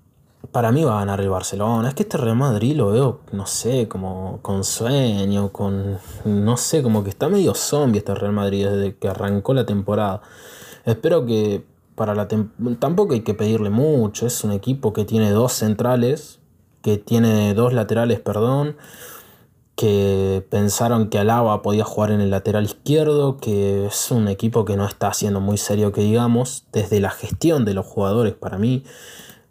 para 0.53 0.71
mí 0.71 0.83
va 0.83 0.95
a 0.95 0.99
ganar 0.99 1.19
el 1.19 1.29
Barcelona. 1.29 1.89
Es 1.89 1.93
que 1.95 2.03
este 2.03 2.17
Real 2.17 2.37
Madrid 2.37 2.75
lo 2.75 2.91
veo, 2.91 3.19
no 3.33 3.45
sé, 3.45 3.87
como 3.89 4.39
con 4.41 4.63
sueño, 4.63 5.51
con. 5.51 5.97
No 6.25 6.55
sé, 6.57 6.81
como 6.81 7.03
que 7.03 7.09
está 7.09 7.27
medio 7.27 7.53
zombie 7.53 7.99
este 7.99 8.15
Real 8.15 8.33
Madrid 8.33 8.67
desde 8.67 8.95
que 8.95 9.09
arrancó 9.09 9.53
la 9.53 9.65
temporada. 9.65 10.21
Espero 10.85 11.25
que 11.25 11.65
tampoco 12.79 13.13
hay 13.13 13.21
que 13.21 13.33
pedirle 13.33 13.69
mucho. 13.69 14.27
Es 14.27 14.43
un 14.43 14.51
equipo 14.51 14.93
que 14.93 15.05
tiene 15.05 15.31
dos 15.31 15.53
centrales, 15.53 16.39
que 16.81 16.97
tiene 16.97 17.53
dos 17.53 17.73
laterales, 17.73 18.19
perdón 18.19 18.75
que 19.81 20.45
pensaron 20.51 21.09
que 21.09 21.17
Alaba 21.17 21.63
podía 21.63 21.83
jugar 21.83 22.11
en 22.11 22.21
el 22.21 22.29
lateral 22.29 22.65
izquierdo, 22.65 23.37
que 23.37 23.87
es 23.87 24.11
un 24.11 24.27
equipo 24.27 24.63
que 24.63 24.77
no 24.77 24.85
está 24.85 25.11
siendo 25.11 25.41
muy 25.41 25.57
serio, 25.57 25.91
que 25.91 26.01
digamos, 26.01 26.65
desde 26.71 26.99
la 26.99 27.09
gestión 27.09 27.65
de 27.65 27.73
los 27.73 27.87
jugadores 27.87 28.35
para 28.35 28.59
mí 28.59 28.83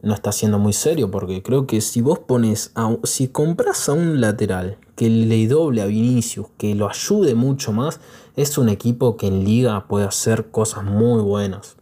no 0.03 0.15
está 0.15 0.31
siendo 0.31 0.61
muy 0.61 0.73
serio, 0.73 1.11
porque 1.11 1.43
creo 1.43 1.67
que 1.67 1.81
si 1.81 2.01
vos 2.01 2.21
pones, 2.21 2.71
a, 2.77 2.97
si 3.03 3.27
compras 3.27 3.89
a 3.89 3.95
un 3.95 4.21
lateral 4.21 4.79
que 4.95 5.11
le 5.11 5.49
doble 5.49 5.83
a 5.83 5.87
Vinicius, 5.87 6.47
que 6.57 6.77
lo 6.77 6.89
ayude 6.89 7.35
mucho 7.35 7.73
más, 7.73 8.01
es 8.37 8.57
un 8.57 8.69
equipo 8.69 9.17
que 9.17 9.27
en 9.27 9.45
liga 9.45 9.89
puede 9.89 10.07
hacer 10.07 10.53
cosas 10.53 10.85
muy 10.85 11.23
buenas, 11.23 11.77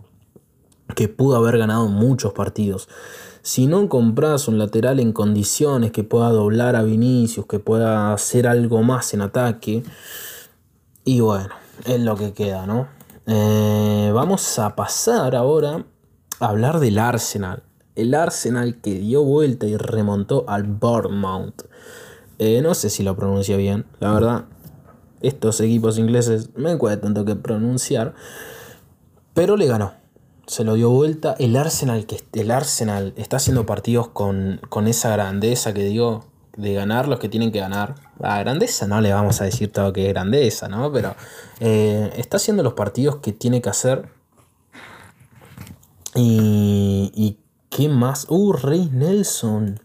que 0.95 1.09
pudo 1.09 1.37
haber 1.37 1.59
ganado 1.59 1.88
muchos 1.88 2.33
partidos. 2.33 2.88
Si 3.42 3.66
no 3.66 3.88
compras 3.88 4.49
un 4.49 4.59
lateral 4.59 5.00
en 5.00 5.12
condiciones 5.12 5.92
que 5.92 6.04
pueda 6.04 6.30
doblar 6.30 6.76
a 6.76 6.83
Vinicius, 6.83 7.47
que 7.47 7.59
pueda 7.59 8.12
hacer 8.12 8.47
algo 8.47 8.83
más 8.83 9.14
en 9.14 9.23
ataque, 9.23 9.83
y 11.04 11.21
bueno, 11.21 11.54
es 11.87 12.00
lo 12.00 12.16
que 12.16 12.33
queda, 12.33 12.66
¿no? 12.66 12.88
Eh, 13.26 14.11
vamos 14.12 14.59
a 14.59 14.75
pasar 14.75 15.35
ahora 15.37 15.85
a 16.40 16.47
hablar 16.47 16.80
del 16.80 16.99
Arsenal. 16.99 17.62
El 17.95 18.14
Arsenal 18.14 18.80
que 18.80 18.95
dio 18.95 19.23
vuelta 19.23 19.66
y 19.66 19.76
remontó 19.76 20.45
al 20.49 20.64
Bournemouth. 20.64 21.64
Eh, 22.38 22.61
no 22.62 22.75
sé 22.75 22.90
si 22.90 23.02
lo 23.02 23.16
pronuncia 23.16 23.57
bien, 23.57 23.87
la 24.00 24.12
verdad. 24.12 24.45
Estos 25.21 25.61
equipos 25.61 25.99
ingleses 25.99 26.50
me 26.54 26.76
cuesta 26.78 27.02
tanto 27.02 27.25
que 27.25 27.35
pronunciar. 27.35 28.14
Pero 29.35 29.57
le 29.57 29.66
ganó 29.66 29.98
se 30.49 30.64
lo 30.64 30.75
dio 30.75 30.90
vuelta. 30.90 31.37
El 31.38 31.57
Arsenal, 31.57 32.07
que 32.07 32.25
el 32.33 32.50
Arsenal 32.50 33.12
está 33.17 33.37
haciendo 33.37 33.67
partidos 33.67 34.09
con, 34.09 34.61
esa 34.87 35.11
grandeza 35.11 35.75
que 35.75 35.85
digo, 35.85 36.25
de 36.57 36.73
ganar 36.73 37.07
los 37.07 37.21
que 37.21 37.28
tienen 37.28 37.52
que 37.52 37.61
ganar. 37.61 37.95
A 38.21 38.40
grandeza 38.40 38.87
no 38.87 39.00
le 39.00 39.12
vamos 39.12 39.40
a 39.40 39.45
decir 39.45 39.71
todo 39.71 39.93
que 39.93 40.07
es 40.07 40.12
grandeza, 40.12 40.69
¿no? 40.69 40.90
Pero 40.90 41.14
eh, 41.61 42.11
está 42.17 42.38
haciendo 42.38 42.62
los 42.62 42.73
partidos 42.73 43.17
que 43.17 43.33
tiene 43.33 43.61
que 43.61 43.69
hacer. 43.69 44.09
Y, 46.14 47.12
y 47.14 47.38
qué 47.69 47.90
más. 47.90 48.26
Uh, 48.31 48.55
Rey 48.55 48.88
Nelson. 48.90 49.81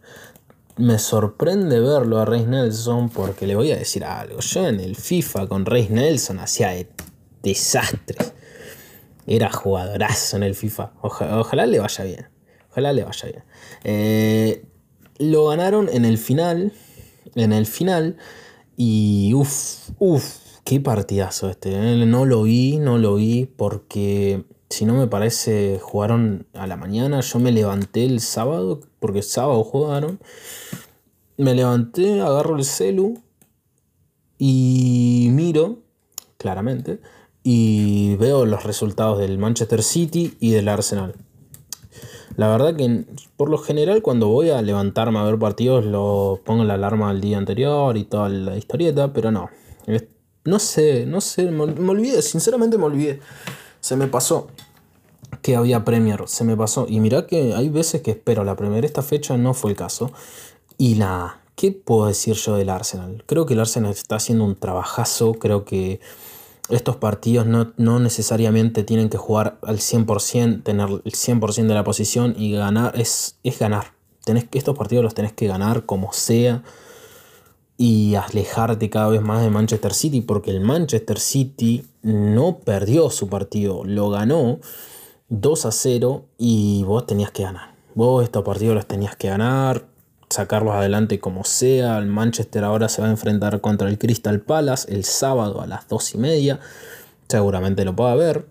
Me 0.77 0.97
sorprende 0.97 1.79
verlo 1.81 2.19
a 2.19 2.25
Rey 2.25 2.45
Nelson 2.45 3.09
porque 3.09 3.45
le 3.45 3.55
voy 3.55 3.71
a 3.71 3.77
decir 3.77 4.05
algo. 4.05 4.39
Yo 4.39 4.65
en 4.65 4.79
el 4.79 4.95
FIFA 4.95 5.47
con 5.47 5.65
Rey 5.65 5.89
Nelson 5.89 6.39
hacía 6.39 6.71
desastres. 7.43 8.33
Era 9.25 9.51
jugadorazo 9.51 10.37
en 10.37 10.43
el 10.43 10.55
FIFA. 10.55 10.93
ojalá 11.01 11.65
le 11.65 11.79
vaya 11.79 12.03
bien. 12.03 12.27
Ojalá 12.71 12.93
le 12.93 13.03
vaya 13.03 13.29
bien. 13.29 13.43
Eh, 13.83 14.65
lo 15.19 15.47
ganaron 15.47 15.89
en 15.91 16.05
el 16.05 16.17
final. 16.17 16.73
En 17.35 17.53
el 17.53 17.65
final. 17.65 18.17
Y 18.75 19.33
uff, 19.33 19.89
uff, 19.99 20.37
qué 20.63 20.79
partidazo 20.79 21.49
este. 21.49 21.71
Eh. 21.73 22.05
No 22.05 22.25
lo 22.25 22.43
vi, 22.43 22.77
no 22.77 22.97
lo 22.97 23.15
vi 23.15 23.45
porque 23.45 24.43
si 24.69 24.85
no 24.85 24.95
me 24.95 25.07
parece 25.07 25.79
jugaron 25.81 26.47
a 26.53 26.67
la 26.67 26.77
mañana. 26.77 27.21
Yo 27.21 27.39
me 27.39 27.51
levanté 27.51 28.05
el 28.05 28.19
sábado 28.19 28.81
porque 28.99 29.19
el 29.19 29.23
sábado 29.23 29.63
jugaron. 29.63 30.19
Me 31.37 31.53
levanté, 31.55 32.21
agarro 32.21 32.57
el 32.57 32.63
celu 32.63 33.21
y 34.37 35.29
miro, 35.31 35.79
claramente, 36.37 36.99
y 37.43 38.15
veo 38.15 38.45
los 38.45 38.63
resultados 38.63 39.19
del 39.19 39.37
Manchester 39.37 39.83
City 39.83 40.37
y 40.39 40.51
del 40.51 40.69
Arsenal. 40.69 41.15
La 42.35 42.47
verdad 42.47 42.75
que 42.75 43.05
por 43.37 43.49
lo 43.49 43.57
general 43.57 44.01
cuando 44.01 44.27
voy 44.27 44.49
a 44.49 44.61
levantarme 44.61 45.19
a 45.19 45.23
ver 45.23 45.37
partidos 45.37 45.85
lo 45.85 46.39
pongo 46.43 46.63
la 46.63 46.75
alarma 46.75 47.09
al 47.09 47.21
día 47.21 47.37
anterior 47.37 47.95
y 47.97 48.05
toda 48.05 48.29
la 48.29 48.57
historieta, 48.57 49.13
pero 49.13 49.31
no. 49.31 49.49
No 50.45 50.59
sé, 50.59 51.05
no 51.05 51.21
sé, 51.21 51.51
me, 51.51 51.63
olvidé, 51.63 52.21
sinceramente 52.21 52.77
me 52.77 52.85
olvidé. 52.85 53.19
Se 53.79 53.95
me 53.95 54.07
pasó 54.07 54.47
que 55.41 55.55
había 55.55 55.85
Premier, 55.85 56.23
se 56.27 56.43
me 56.43 56.57
pasó. 56.57 56.85
Y 56.89 56.99
mirá 56.99 57.27
que 57.27 57.53
hay 57.53 57.69
veces 57.69 58.01
que 58.01 58.11
espero 58.11 58.43
la 58.43 58.55
Premier, 58.55 58.83
esta 58.83 59.01
fecha 59.03 59.37
no 59.37 59.53
fue 59.53 59.71
el 59.71 59.77
caso. 59.77 60.11
Y 60.77 60.95
la... 60.95 61.39
¿Qué 61.55 61.71
puedo 61.71 62.07
decir 62.07 62.33
yo 62.33 62.55
del 62.55 62.69
Arsenal? 62.69 63.23
Creo 63.27 63.45
que 63.45 63.53
el 63.53 63.59
Arsenal 63.59 63.91
está 63.91 64.15
haciendo 64.15 64.43
un 64.43 64.55
trabajazo, 64.55 65.33
creo 65.33 65.65
que 65.65 65.99
estos 66.69 66.95
partidos 66.95 67.45
no, 67.45 67.99
necesariamente 67.99 68.83
tienen 68.83 69.09
que 69.09 69.17
jugar 69.17 69.57
al 69.63 69.79
100%, 69.79 70.63
tener 70.63 70.89
el 70.89 71.11
100% 71.11 71.67
de 71.67 71.73
la 71.73 71.83
posición 71.83 72.35
y 72.37 72.53
ganar, 72.53 72.99
es, 72.99 73.37
es 73.43 73.59
ganar. 73.59 73.93
Tenés, 74.23 74.47
estos 74.53 74.77
partidos 74.77 75.03
los 75.03 75.13
tenés 75.13 75.33
que 75.33 75.47
ganar 75.47 75.85
como 75.85 76.13
sea 76.13 76.63
y 77.77 78.15
alejarte 78.15 78.89
cada 78.89 79.09
vez 79.09 79.21
más 79.21 79.41
de 79.41 79.49
Manchester 79.49 79.93
City, 79.93 80.21
porque 80.21 80.51
el 80.51 80.61
Manchester 80.61 81.19
City 81.19 81.85
no 82.01 82.59
perdió 82.59 83.09
su 83.09 83.27
partido, 83.27 83.83
lo 83.83 84.09
ganó 84.09 84.59
2 85.29 85.65
a 85.65 85.71
0 85.71 86.25
y 86.37 86.83
vos 86.83 87.05
tenías 87.05 87.31
que 87.31 87.43
ganar. 87.43 87.75
Vos 87.95 88.23
estos 88.23 88.43
partidos 88.43 88.75
los 88.75 88.85
tenías 88.85 89.15
que 89.15 89.27
ganar, 89.27 89.85
sacarlos 90.33 90.73
adelante 90.73 91.19
como 91.19 91.43
sea. 91.43 91.97
El 91.97 92.07
Manchester 92.07 92.63
ahora 92.63 92.89
se 92.89 93.01
va 93.01 93.07
a 93.07 93.11
enfrentar 93.11 93.61
contra 93.61 93.87
el 93.87 93.97
Crystal 93.97 94.41
Palace 94.41 94.93
el 94.93 95.05
sábado 95.05 95.61
a 95.61 95.67
las 95.67 95.87
2 95.87 96.15
y 96.15 96.17
media. 96.17 96.59
Seguramente 97.27 97.85
lo 97.85 97.95
pueda 97.95 98.15
ver. 98.15 98.47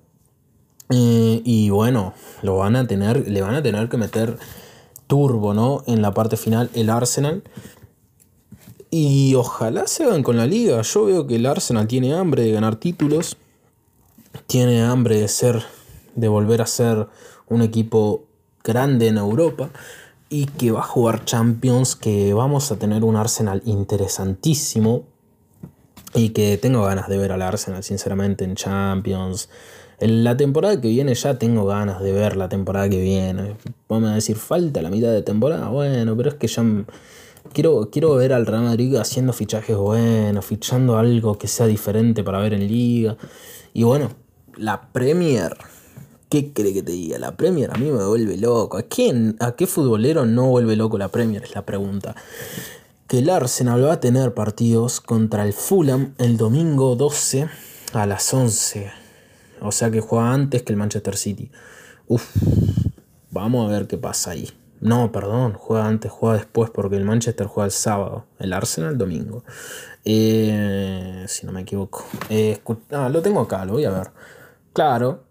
Eh, 0.91 1.43
y 1.45 1.71
bueno, 1.71 2.15
lo 2.43 2.57
van 2.57 2.77
a 2.77 2.87
tener, 2.87 3.29
le 3.29 3.43
van 3.43 3.55
a 3.55 3.63
tener 3.63 3.89
que 3.89 3.97
meter 3.97 4.39
turbo, 5.07 5.55
¿no? 5.55 5.83
En 5.87 6.03
la 6.03 6.15
parte 6.15 6.37
final 6.37 6.71
el 6.75 6.89
Arsenal. 6.91 7.43
Y 8.91 9.35
ojalá 9.35 9.87
se 9.87 10.05
hagan 10.05 10.23
con 10.23 10.37
la 10.37 10.47
liga. 10.47 10.81
Yo 10.83 11.05
veo 11.07 11.27
que 11.27 11.37
el 11.37 11.47
Arsenal 11.47 11.89
tiene 11.89 12.15
hambre 12.15 12.43
de 12.43 12.53
ganar 12.53 12.77
títulos. 12.77 13.37
Tiene 14.47 14.83
hambre 14.83 15.19
de 15.19 15.29
ser, 15.29 15.63
de 16.15 16.29
volver 16.29 16.63
a 16.63 16.67
ser 16.67 17.09
un 17.49 17.63
equipo 17.63 18.25
grande 18.63 19.09
en 19.09 19.19
Europa 19.19 19.71
y 20.33 20.47
que 20.47 20.71
va 20.71 20.81
a 20.81 20.85
jugar 20.85 21.27
Champions, 21.27 21.95
que 21.95 22.33
vamos 22.33 22.73
a 22.73 22.77
tener 22.77 23.05
un 23.05 23.17
Arsenal 23.17 23.61
interesantísimo 23.67 25.05
y 26.15 26.31
que 26.31 26.57
tengo 26.57 26.83
ganas 26.85 27.07
de 27.09 27.19
ver 27.19 27.33
al 27.33 27.43
Arsenal, 27.43 27.83
sinceramente, 27.83 28.43
en 28.45 28.55
Champions. 28.55 29.51
En 30.01 30.25
la 30.25 30.35
temporada 30.35 30.81
que 30.81 30.89
viene 30.89 31.15
ya 31.15 31.39
tengo 31.39 31.67
ganas 31.67 32.01
de 32.01 32.13
ver 32.13 32.39
la 32.39 32.49
temporada 32.49 32.89
que 32.89 33.03
viene. 33.03 33.57
Vamos 33.91 34.09
a 34.09 34.15
decir, 34.15 34.37
falta 34.37 34.81
la 34.81 34.89
mitad 34.89 35.13
de 35.13 35.21
temporada. 35.21 35.69
Bueno, 35.69 36.17
pero 36.17 36.31
es 36.31 36.37
que 36.37 36.47
ya 36.47 36.65
quiero, 37.53 37.91
quiero 37.91 38.15
ver 38.15 38.33
al 38.33 38.47
Real 38.47 38.63
Madrid 38.63 38.97
haciendo 38.97 39.35
fichajes 39.35 39.77
buenos, 39.77 40.47
fichando 40.47 40.97
algo 40.97 41.37
que 41.37 41.47
sea 41.47 41.67
diferente 41.67 42.25
para 42.25 42.39
ver 42.39 42.55
en 42.55 42.67
liga. 42.67 43.19
Y 43.75 43.83
bueno, 43.83 44.09
la 44.57 44.81
Premier 44.93 45.59
¿Qué 46.33 46.51
cree 46.55 46.73
que 46.73 46.83
te 46.83 46.93
diga? 46.93 47.19
La 47.19 47.37
Premier 47.37 47.71
a 47.71 47.75
mí 47.75 47.91
me 47.91 48.07
vuelve 48.07 48.39
loco. 48.39 48.79
¿A 48.79 48.85
quién, 48.85 49.37
a 49.39 49.53
qué 49.53 49.67
futbolero 49.67 50.25
no 50.25 50.47
vuelve 50.47 50.77
loco 50.77 50.97
la 50.97 51.09
Premier? 51.09 51.45
Es 51.45 51.55
la 51.55 51.67
pregunta. 51.67 52.17
Que 53.07 53.19
el 53.19 53.29
Arsenal 53.29 53.85
va 53.85 53.93
a 53.93 54.01
tener 54.01 54.33
partidos 54.33 55.03
contra 55.03 55.45
el 55.45 55.53
Fulham 55.53 56.15
el 56.17 56.39
domingo 56.39 56.97
12 56.97 57.51
a 57.93 58.07
las 58.07 58.33
11. 58.33 58.91
O 59.61 59.73
sea 59.73 59.91
que 59.91 60.01
juega 60.01 60.33
antes 60.33 60.63
que 60.63 60.73
el 60.73 60.79
Manchester 60.79 61.19
City. 61.19 61.51
Uf, 62.09 62.35
vamos 63.31 63.69
a 63.69 63.71
ver 63.71 63.87
qué 63.87 63.99
pasa 63.99 64.31
ahí. 64.31 64.49
No, 64.81 65.13
perdón, 65.13 65.53
juega 65.53 65.87
antes, 65.87 66.11
juega 66.11 66.39
después 66.39 66.71
porque 66.71 66.97
el 66.97 67.05
Manchester 67.05 67.47
juega 67.47 67.67
el 67.67 67.73
sábado, 67.73 68.25
el 68.39 68.55
Arsenal 68.55 68.93
el 68.93 68.99
domingo. 68.99 69.45
Eh, 70.07 71.27
si 71.29 71.45
no 71.45 71.53
me 71.53 71.61
equivoco. 71.61 72.07
Eh, 72.31 72.59
ah, 72.93 73.11
lo 73.11 73.21
tengo 73.21 73.41
acá, 73.41 73.67
lo 73.67 73.75
voy 73.75 73.85
a 73.85 73.91
ver. 73.91 74.13
Claro, 74.73 75.25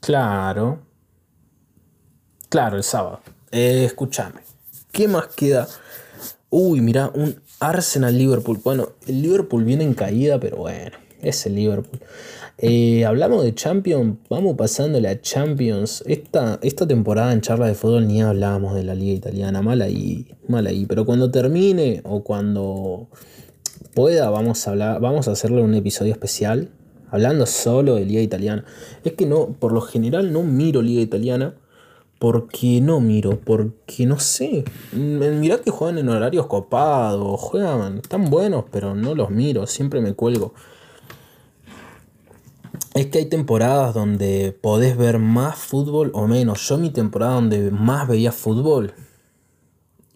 Claro. 0.00 0.80
Claro, 2.48 2.76
el 2.76 2.82
sábado. 2.82 3.20
Eh, 3.50 3.84
escúchame. 3.84 4.40
¿Qué 4.92 5.08
más 5.08 5.28
queda? 5.28 5.68
Uy, 6.50 6.80
mira, 6.80 7.10
un 7.14 7.40
Arsenal-Liverpool. 7.60 8.60
Bueno, 8.64 8.90
el 9.06 9.22
Liverpool 9.22 9.64
viene 9.64 9.84
en 9.84 9.94
caída, 9.94 10.40
pero 10.40 10.58
bueno, 10.58 10.96
es 11.20 11.44
el 11.46 11.56
Liverpool. 11.56 12.00
Eh, 12.56 13.04
hablamos 13.04 13.44
de 13.44 13.54
Champions, 13.54 14.16
vamos 14.28 14.56
pasando 14.56 14.98
a 15.06 15.20
Champions. 15.20 16.02
Esta, 16.06 16.58
esta 16.62 16.86
temporada 16.86 17.32
en 17.32 17.40
charla 17.40 17.66
de 17.66 17.74
fútbol 17.74 18.08
ni 18.08 18.22
hablábamos 18.22 18.74
de 18.74 18.84
la 18.84 18.94
liga 18.94 19.12
italiana, 19.12 19.62
mala 19.62 19.84
ahí, 19.84 20.34
mala 20.48 20.70
ahí. 20.70 20.86
Pero 20.86 21.04
cuando 21.04 21.30
termine 21.30 22.00
o 22.04 22.24
cuando 22.24 23.08
pueda, 23.94 24.30
vamos 24.30 24.66
a 24.66 24.70
hablar, 24.70 25.00
vamos 25.00 25.28
a 25.28 25.32
hacerle 25.32 25.62
un 25.62 25.74
episodio 25.74 26.12
especial 26.12 26.70
hablando 27.10 27.46
solo 27.46 27.94
de 27.94 28.04
liga 28.04 28.20
italiana, 28.20 28.64
es 29.04 29.12
que 29.14 29.26
no, 29.26 29.48
por 29.58 29.72
lo 29.72 29.80
general 29.80 30.32
no 30.32 30.42
miro 30.42 30.82
liga 30.82 31.00
italiana 31.00 31.54
porque 32.18 32.80
no 32.80 33.00
miro, 33.00 33.38
porque 33.44 34.04
no 34.06 34.18
sé. 34.18 34.64
Mirá 34.92 35.58
que 35.58 35.70
juegan 35.70 35.98
en 35.98 36.08
horarios 36.08 36.46
copados, 36.46 37.40
juegan, 37.40 37.98
están 37.98 38.28
buenos, 38.28 38.64
pero 38.70 38.94
no 38.94 39.14
los 39.14 39.30
miro, 39.30 39.66
siempre 39.66 40.00
me 40.00 40.14
cuelgo. 40.14 40.52
Es 42.94 43.06
que 43.06 43.18
hay 43.18 43.26
temporadas 43.26 43.94
donde 43.94 44.56
podés 44.60 44.96
ver 44.96 45.20
más 45.20 45.56
fútbol 45.56 46.10
o 46.14 46.26
menos. 46.26 46.66
Yo 46.66 46.78
mi 46.78 46.90
temporada 46.90 47.34
donde 47.34 47.70
más 47.70 48.08
veía 48.08 48.32
fútbol. 48.32 48.92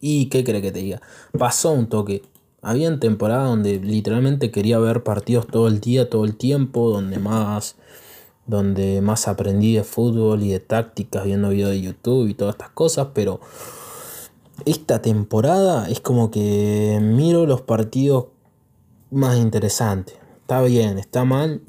¿Y 0.00 0.26
qué 0.26 0.42
cree 0.42 0.60
que 0.60 0.72
te 0.72 0.80
diga? 0.80 1.00
Pasó 1.38 1.70
un 1.70 1.88
toque. 1.88 2.22
Había 2.62 2.98
temporadas 2.98 3.48
donde 3.48 3.80
literalmente 3.80 4.50
quería 4.50 4.78
ver 4.78 5.02
partidos 5.02 5.46
todo 5.48 5.68
el 5.68 5.80
día, 5.80 6.08
todo 6.08 6.24
el 6.24 6.36
tiempo, 6.36 6.90
donde 6.90 7.18
más 7.18 7.76
donde 8.46 9.00
más 9.00 9.28
aprendí 9.28 9.74
de 9.74 9.84
fútbol 9.84 10.42
y 10.42 10.50
de 10.50 10.60
tácticas 10.60 11.24
viendo 11.24 11.50
videos 11.50 11.70
de 11.70 11.80
YouTube 11.80 12.28
y 12.28 12.34
todas 12.34 12.54
estas 12.54 12.70
cosas, 12.70 13.08
pero 13.14 13.40
esta 14.64 15.00
temporada 15.00 15.88
es 15.88 16.00
como 16.00 16.30
que 16.30 16.98
miro 17.00 17.46
los 17.46 17.62
partidos 17.62 18.26
más 19.10 19.36
interesantes. 19.38 20.16
Está 20.40 20.62
bien, 20.62 20.98
está 20.98 21.24
mal. 21.24 21.62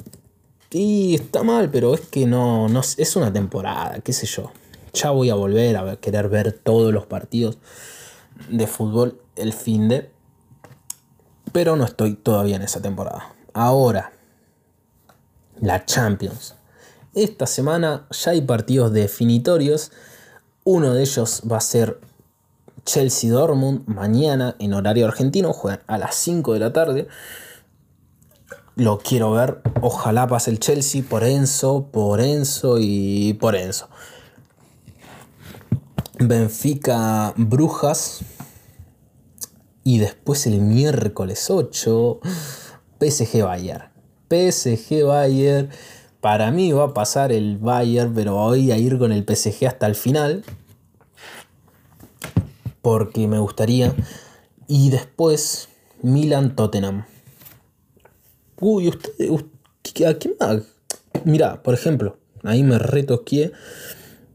Y 0.71 1.15
está 1.15 1.43
mal, 1.43 1.69
pero 1.69 1.93
es 1.93 2.01
que 2.01 2.25
no, 2.25 2.67
no 2.67 2.81
es 2.81 3.15
una 3.15 3.31
temporada, 3.31 3.99
qué 3.99 4.11
sé 4.11 4.25
yo. 4.25 4.51
Ya 4.93 5.11
voy 5.11 5.29
a 5.29 5.35
volver 5.35 5.77
a 5.77 5.95
querer 5.97 6.29
ver 6.29 6.51
todos 6.51 6.91
los 6.91 7.05
partidos 7.05 7.59
de 8.49 8.65
fútbol 8.65 9.19
el 9.35 9.53
fin 9.53 9.87
de. 9.89 10.09
Pero 11.53 11.77
no 11.77 11.85
estoy 11.85 12.15
todavía 12.15 12.57
en 12.57 12.63
esa 12.63 12.81
temporada. 12.81 13.33
Ahora, 13.53 14.11
la 15.61 15.85
Champions. 15.85 16.55
Esta 17.13 17.45
semana 17.45 18.07
ya 18.09 18.31
hay 18.31 18.41
partidos 18.41 18.91
definitorios. 18.91 19.91
Uno 20.63 20.93
de 20.93 21.03
ellos 21.03 21.43
va 21.49 21.57
a 21.57 21.61
ser 21.61 21.99
Chelsea 22.85 23.31
Dortmund 23.31 23.87
mañana 23.87 24.55
en 24.59 24.73
horario 24.73 25.05
argentino. 25.05 25.53
Juegan 25.53 25.81
a 25.87 25.97
las 25.97 26.15
5 26.15 26.53
de 26.53 26.59
la 26.59 26.73
tarde. 26.73 27.07
Lo 28.75 28.97
quiero 28.97 29.31
ver. 29.31 29.61
Ojalá 29.81 30.27
pase 30.27 30.49
el 30.49 30.59
Chelsea 30.59 31.03
por 31.07 31.23
Enzo, 31.23 31.87
por 31.91 32.19
Enzo 32.19 32.77
y 32.79 33.33
por 33.33 33.55
Enzo. 33.55 33.87
Benfica 36.17 37.33
Brujas. 37.37 38.21
Y 39.83 39.99
después 39.99 40.47
el 40.47 40.61
miércoles 40.61 41.49
8, 41.49 42.19
PSG 42.99 43.43
Bayern. 43.43 43.89
PSG 44.29 45.03
Bayern. 45.05 45.69
Para 46.21 46.51
mí 46.51 46.71
va 46.71 46.85
a 46.85 46.93
pasar 46.93 47.33
el 47.33 47.57
Bayern, 47.57 48.13
pero 48.13 48.35
voy 48.35 48.71
a 48.71 48.77
ir 48.77 48.97
con 48.97 49.11
el 49.11 49.25
PSG 49.25 49.67
hasta 49.67 49.87
el 49.87 49.95
final. 49.95 50.43
Porque 52.81 53.27
me 53.27 53.39
gustaría. 53.39 53.93
Y 54.67 54.89
después 54.89 55.67
Milan 56.01 56.55
Tottenham. 56.55 57.05
Uy, 58.59 58.87
usted, 58.87 59.29
¿a 60.07 60.13
quién 60.13 60.35
más? 60.39 60.61
Mira, 61.25 61.61
por 61.61 61.73
ejemplo, 61.73 62.17
ahí 62.43 62.63
me 62.63 62.79
retoqué. 62.79 63.51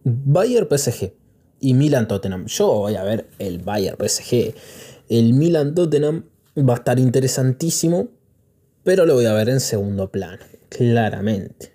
Bayern 0.05 0.69
PSG 0.71 1.12
y 1.61 1.75
Milan 1.75 2.09
Tottenham. 2.09 2.47
Yo 2.47 2.67
voy 2.67 2.97
a 2.97 3.02
ver 3.02 3.28
el 3.38 3.59
Bayern 3.59 3.97
PSG. 3.97 4.55
El 5.09 5.33
Milan 5.33 5.75
Tottenham 5.75 6.25
va 6.59 6.75
a 6.75 6.77
estar 6.77 6.99
interesantísimo, 6.99 8.09
pero 8.85 9.07
lo 9.07 9.15
voy 9.15 9.25
a 9.25 9.33
ver 9.33 9.49
en 9.49 9.61
segundo 9.61 10.11
plano, 10.11 10.45
claramente. 10.69 11.73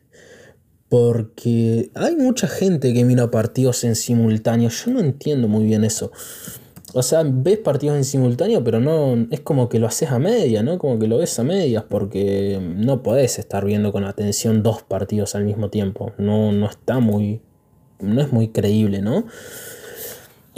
Porque 0.88 1.90
hay 1.96 2.16
mucha 2.16 2.48
gente 2.48 2.94
que 2.94 3.04
mira 3.04 3.32
partidos 3.32 3.84
en 3.84 3.96
simultáneo. 3.96 4.70
Yo 4.70 4.92
no 4.92 5.00
entiendo 5.00 5.48
muy 5.48 5.66
bien 5.66 5.84
eso. 5.84 6.12
O 6.94 7.02
sea, 7.02 7.24
ves 7.26 7.58
partidos 7.58 7.98
en 7.98 8.06
simultáneo, 8.06 8.64
pero 8.64 8.80
no. 8.80 9.26
Es 9.32 9.40
como 9.40 9.68
que 9.68 9.80
lo 9.80 9.88
haces 9.88 10.12
a 10.12 10.20
media, 10.20 10.62
¿no? 10.62 10.78
Como 10.78 11.00
que 11.00 11.08
lo 11.08 11.18
ves 11.18 11.40
a 11.40 11.44
medias, 11.44 11.86
porque 11.90 12.60
no 12.62 13.02
podés 13.02 13.40
estar 13.40 13.66
viendo 13.66 13.92
con 13.92 14.04
atención 14.04 14.62
dos 14.62 14.84
partidos 14.84 15.34
al 15.34 15.46
mismo 15.46 15.72
tiempo. 15.72 16.14
No, 16.20 16.52
no 16.52 16.70
está 16.70 17.00
muy. 17.00 17.42
No 18.00 18.22
es 18.22 18.32
muy 18.32 18.50
creíble, 18.50 19.02
¿no? 19.02 19.26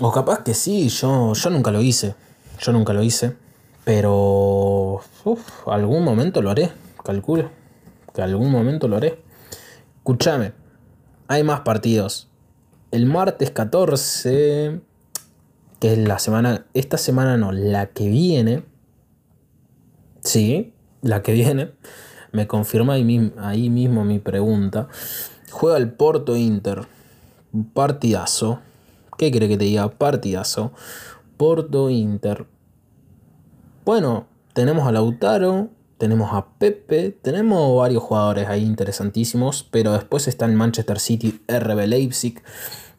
O 0.01 0.11
capaz 0.11 0.43
que 0.43 0.53
sí, 0.53 0.89
yo, 0.89 1.31
yo 1.33 1.49
nunca 1.49 1.71
lo 1.71 1.81
hice. 1.81 2.15
Yo 2.59 2.71
nunca 2.71 2.93
lo 2.93 3.03
hice. 3.03 3.35
Pero. 3.83 5.01
Algún 5.67 6.03
momento 6.03 6.41
lo 6.41 6.49
haré, 6.49 6.71
calculo. 7.03 7.49
Que 8.13 8.21
algún 8.21 8.51
momento 8.51 8.87
lo 8.87 8.97
haré. 8.97 9.21
Escúchame, 9.97 10.53
hay 11.27 11.43
más 11.43 11.61
partidos. 11.61 12.29
El 12.91 13.07
martes 13.07 13.49
14, 13.51 14.79
que 15.79 15.93
es 15.93 15.97
la 15.97 16.19
semana, 16.19 16.65
esta 16.73 16.97
semana 16.97 17.37
no, 17.37 17.51
la 17.51 17.87
que 17.87 18.07
viene, 18.07 18.63
sí, 20.21 20.73
la 21.01 21.23
que 21.23 21.33
viene, 21.33 21.71
me 22.31 22.47
confirma 22.47 22.93
ahí, 22.93 23.69
mismo 23.69 24.05
mi 24.05 24.19
pregunta. 24.19 24.87
Juega 25.51 25.77
el 25.77 25.91
Porto 25.91 26.35
Inter, 26.35 26.83
partidazo. 27.73 28.59
¿Qué 29.17 29.31
quiere 29.31 29.47
que 29.47 29.57
te 29.57 29.65
diga? 29.65 29.89
Partidazo. 29.89 30.71
Porto 31.37 31.89
Inter. 31.89 32.45
Bueno, 33.85 34.27
tenemos 34.53 34.87
a 34.87 34.91
Lautaro, 34.91 35.69
tenemos 35.97 36.33
a 36.33 36.47
Pepe, 36.57 37.11
tenemos 37.21 37.77
varios 37.77 38.03
jugadores 38.03 38.47
ahí 38.47 38.63
interesantísimos, 38.63 39.67
pero 39.69 39.93
después 39.93 40.27
está 40.27 40.45
el 40.45 40.53
Manchester 40.53 40.99
City 40.99 41.41
RB 41.47 41.87
Leipzig, 41.87 42.41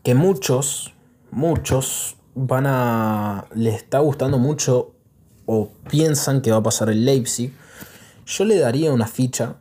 que 0.03 0.15
muchos, 0.15 0.95
muchos 1.31 2.17
van 2.35 2.67
a. 2.67 3.47
les 3.55 3.75
está 3.75 3.99
gustando 3.99 4.39
mucho 4.39 4.95
o 5.47 5.71
piensan 5.91 6.43
que 6.43 6.51
va 6.51 6.59
a 6.59 6.63
pasar 6.63 6.91
el 6.91 7.05
Leipzig. 7.05 7.53
Yo 8.27 8.45
le 8.45 8.59
daría 8.59 8.93
una 8.93 9.07
ficha 9.07 9.57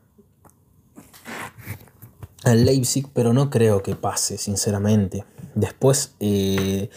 al 2.44 2.66
Leipzig, 2.66 3.08
pero 3.14 3.34
no 3.34 3.50
creo 3.50 3.82
que 3.84 3.96
pase, 3.96 4.38
sinceramente. 4.38 5.26
Después, 5.56 6.16
eh, 6.20 6.90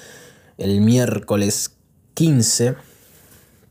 el 0.59 0.81
miércoles 0.81 1.77
15, 2.15 2.75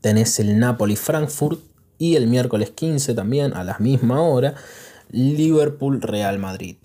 tenés 0.00 0.40
el 0.40 0.58
Napoli-Frankfurt 0.58 1.60
y 1.98 2.16
el 2.16 2.26
miércoles 2.26 2.70
15 2.70 3.14
también, 3.14 3.52
a 3.54 3.62
la 3.62 3.78
misma 3.78 4.22
hora, 4.22 4.54
Liverpool-Real 5.10 6.38
Madrid. 6.38 6.76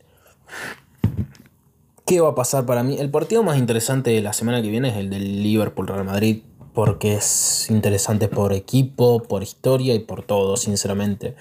¿Qué 2.06 2.20
va 2.20 2.30
a 2.30 2.36
pasar 2.36 2.66
para 2.66 2.84
mí? 2.84 2.98
El 3.00 3.10
partido 3.10 3.44
más 3.44 3.58
interesante 3.58 4.12
de 4.12 4.22
la 4.22 4.34
semana 4.34 4.62
que 4.62 4.70
viene 4.70 4.90
es 4.90 4.98
el 4.98 5.10
del 5.10 5.42
Liverpool-Real 5.42 6.04
Madrid, 6.04 6.44
porque 6.74 7.16
es 7.16 7.68
interesante 7.70 8.28
por 8.28 8.52
equipo, 8.52 9.24
por 9.24 9.42
historia 9.42 9.94
y 9.94 10.00
por 10.00 10.24
todo, 10.24 10.58
sinceramente. 10.58 11.36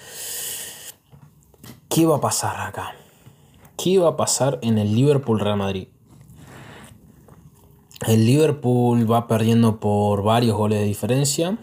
¿Qué 1.88 2.07
va 2.07 2.16
a 2.16 2.20
pasar 2.20 2.61
acá? 2.61 2.94
¿Qué 3.77 3.98
va 3.98 4.11
a 4.11 4.16
pasar 4.16 4.61
en 4.62 4.79
el 4.79 4.94
Liverpool-Real 4.94 5.57
Madrid? 5.57 5.88
El 8.07 8.27
Liverpool 8.27 9.11
va 9.11 9.29
perdiendo 9.29 9.79
por 9.79 10.25
varios 10.25 10.57
goles 10.57 10.81
de 10.81 10.87
diferencia. 10.87 11.57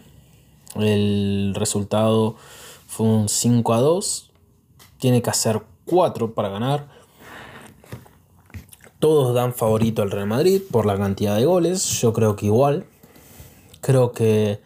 El 0.75 1.53
resultado 1.53 2.35
fue 2.87 3.07
un 3.07 3.27
5 3.27 3.73
a 3.73 3.81
2. 3.81 4.31
Tiene 4.99 5.21
que 5.21 5.29
hacer 5.29 5.61
4 5.85 6.33
para 6.33 6.47
ganar. 6.47 6.87
Todos 8.99 9.33
dan 9.33 9.53
favorito 9.53 10.01
al 10.01 10.11
Real 10.11 10.27
Madrid 10.27 10.61
por 10.71 10.85
la 10.85 10.97
cantidad 10.97 11.35
de 11.35 11.45
goles. 11.45 11.83
Yo 11.99 12.13
creo 12.13 12.37
que 12.37 12.45
igual. 12.45 12.85
Creo 13.81 14.13
que 14.13 14.61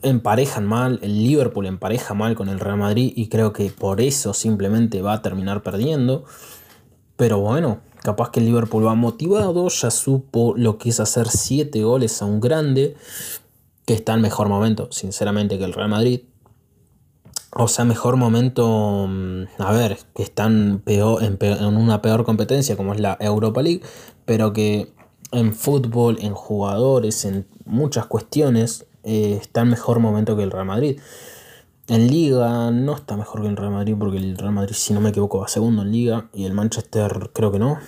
emparejan 0.00 0.66
mal. 0.66 0.98
El 1.02 1.24
Liverpool 1.24 1.66
empareja 1.66 2.14
mal 2.14 2.34
con 2.36 2.48
el 2.48 2.58
Real 2.58 2.78
Madrid. 2.78 3.12
Y 3.16 3.28
creo 3.28 3.52
que 3.52 3.70
por 3.70 4.00
eso 4.00 4.32
simplemente 4.32 5.02
va 5.02 5.12
a 5.12 5.22
terminar 5.22 5.62
perdiendo. 5.62 6.24
Pero 7.16 7.38
bueno, 7.38 7.80
capaz 8.02 8.30
que 8.30 8.40
el 8.40 8.46
Liverpool 8.46 8.86
va 8.86 8.94
motivado. 8.94 9.68
Ya 9.68 9.90
supo 9.90 10.54
lo 10.56 10.78
que 10.78 10.90
es 10.90 11.00
hacer 11.00 11.28
7 11.28 11.82
goles 11.82 12.22
a 12.22 12.24
un 12.24 12.40
grande 12.40 12.96
que 13.86 13.94
está 13.94 14.14
en 14.14 14.20
mejor 14.20 14.48
momento, 14.48 14.88
sinceramente, 14.90 15.58
que 15.58 15.64
el 15.64 15.72
Real 15.72 15.88
Madrid. 15.88 16.20
O 17.52 17.68
sea, 17.68 17.84
mejor 17.84 18.16
momento, 18.16 19.06
mm, 19.08 19.44
a 19.58 19.72
ver, 19.72 19.98
que 20.14 20.22
están 20.22 20.82
peor, 20.84 21.22
en, 21.22 21.38
una 21.64 22.02
peor 22.02 22.24
competencia 22.24 22.76
como 22.76 22.92
es 22.92 23.00
la 23.00 23.16
Europa 23.20 23.62
League, 23.62 23.80
pero 24.26 24.52
que 24.52 24.92
en 25.32 25.54
fútbol, 25.54 26.18
en 26.20 26.34
jugadores, 26.34 27.24
en 27.24 27.46
muchas 27.64 28.06
cuestiones, 28.06 28.86
eh, 29.04 29.38
está 29.40 29.62
en 29.62 29.70
mejor 29.70 30.00
momento 30.00 30.36
que 30.36 30.42
el 30.42 30.50
Real 30.50 30.66
Madrid. 30.66 31.00
En 31.88 32.08
Liga 32.08 32.70
no 32.72 32.94
está 32.94 33.16
mejor 33.16 33.42
que 33.42 33.48
el 33.48 33.56
Real 33.56 33.72
Madrid 33.72 33.94
porque 33.98 34.18
el 34.18 34.36
Real 34.36 34.52
Madrid, 34.52 34.74
si 34.74 34.92
no 34.92 35.00
me 35.00 35.10
equivoco, 35.10 35.38
va 35.38 35.48
segundo 35.48 35.82
en 35.82 35.92
Liga 35.92 36.28
y 36.32 36.44
el 36.44 36.52
Manchester 36.52 37.30
creo 37.32 37.52
que 37.52 37.58
no. 37.58 37.78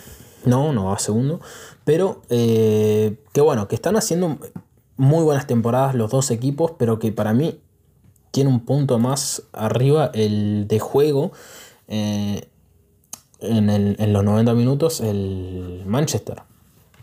No, 0.45 0.73
no 0.73 0.87
va 0.87 0.99
segundo. 0.99 1.41
Pero 1.85 2.23
eh, 2.31 3.19
que 3.33 3.41
bueno, 3.41 3.67
que 3.67 3.75
están 3.75 3.97
haciendo 3.97 4.39
muy 4.97 5.25
buenas 5.25 5.47
temporadas 5.47 5.95
los 5.97 6.11
dos 6.11 6.31
equipos, 6.31 6.73
pero 6.79 6.99
que 7.01 7.11
para 7.11 7.33
mí 7.35 7.61
tiene 8.31 8.51
un 8.51 8.61
punto 8.61 8.99
más 9.01 9.43
arriba 9.53 10.11
el 10.15 10.69
de 10.69 10.79
juego. 10.79 11.33
Eh, 11.89 12.49
en, 13.41 13.71
en 13.71 14.13
los 14.13 14.25
90 14.25 14.55
minutos 14.55 15.01
el 15.01 15.83
Manchester. 15.87 16.43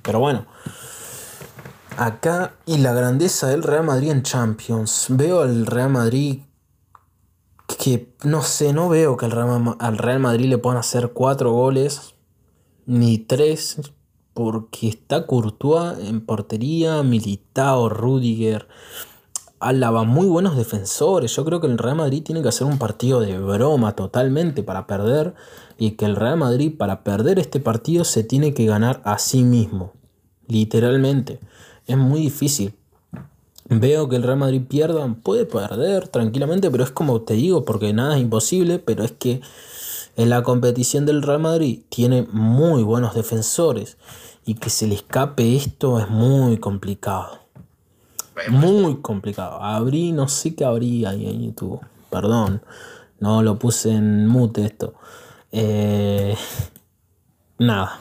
Pero 0.01 0.19
bueno, 0.19 0.45
acá 1.97 2.53
y 2.65 2.77
la 2.77 2.93
grandeza 2.93 3.47
del 3.47 3.63
Real 3.63 3.83
Madrid 3.83 4.11
en 4.11 4.23
Champions. 4.23 5.07
Veo 5.09 5.41
al 5.41 5.65
Real 5.65 5.89
Madrid 5.89 6.41
que 7.85 8.09
no 8.23 8.41
sé, 8.41 8.73
no 8.73 8.89
veo 8.89 9.15
que 9.15 9.25
al 9.27 9.31
Real, 9.31 9.75
al 9.77 9.97
Real 9.99 10.19
Madrid 10.19 10.49
le 10.49 10.57
puedan 10.57 10.79
hacer 10.79 11.11
cuatro 11.13 11.51
goles 11.51 12.15
ni 12.87 13.19
tres 13.19 13.79
porque 14.33 14.87
está 14.87 15.27
Courtois 15.27 15.99
en 15.99 16.25
portería, 16.25 17.03
Militao, 17.03 17.87
Rudiger, 17.89 18.67
Álava, 19.59 20.03
muy 20.03 20.25
buenos 20.25 20.57
defensores. 20.57 21.35
Yo 21.35 21.45
creo 21.45 21.61
que 21.61 21.67
el 21.67 21.77
Real 21.77 21.97
Madrid 21.97 22.23
tiene 22.23 22.41
que 22.41 22.47
hacer 22.47 22.65
un 22.65 22.79
partido 22.79 23.19
de 23.19 23.37
broma 23.37 23.95
totalmente 23.95 24.63
para 24.63 24.87
perder 24.87 25.35
y 25.77 25.91
que 25.91 26.05
el 26.05 26.15
Real 26.15 26.37
Madrid 26.37 26.75
para 26.75 27.03
perder 27.03 27.37
este 27.37 27.59
partido 27.59 28.03
se 28.03 28.23
tiene 28.23 28.55
que 28.55 28.65
ganar 28.65 29.03
a 29.05 29.19
sí 29.19 29.43
mismo, 29.43 29.93
literalmente. 30.47 31.39
Es 31.85 31.97
muy 31.97 32.21
difícil. 32.21 32.73
Veo 33.67 34.07
que 34.07 34.15
el 34.15 34.23
Real 34.23 34.37
Madrid 34.37 34.61
pierda, 34.67 35.07
puede 35.23 35.45
perder 35.45 36.07
tranquilamente, 36.07 36.69
pero 36.69 36.83
es 36.83 36.91
como 36.91 37.21
te 37.21 37.33
digo, 37.33 37.65
porque 37.65 37.93
nada 37.93 38.15
es 38.15 38.21
imposible, 38.21 38.77
pero 38.79 39.03
es 39.03 39.11
que 39.11 39.41
en 40.15 40.29
la 40.29 40.43
competición 40.43 41.05
del 41.05 41.23
Real 41.23 41.39
Madrid 41.39 41.81
tiene 41.89 42.27
muy 42.31 42.83
buenos 42.83 43.15
defensores 43.15 43.97
y 44.45 44.55
que 44.55 44.69
se 44.69 44.87
le 44.87 44.95
escape 44.95 45.55
esto 45.55 45.99
es 45.99 46.09
muy 46.09 46.57
complicado. 46.57 47.39
Muy 48.49 48.97
complicado. 48.97 49.61
Abrí, 49.61 50.11
no 50.11 50.27
sé 50.27 50.55
qué 50.55 50.65
abrí 50.65 51.05
ahí 51.05 51.27
en 51.27 51.41
YouTube. 51.41 51.79
Perdón. 52.09 52.61
No 53.19 53.41
lo 53.41 53.57
puse 53.57 53.91
en 53.91 54.27
mute 54.27 54.65
esto. 54.65 54.93
Eh, 55.51 56.35
nada. 57.57 57.99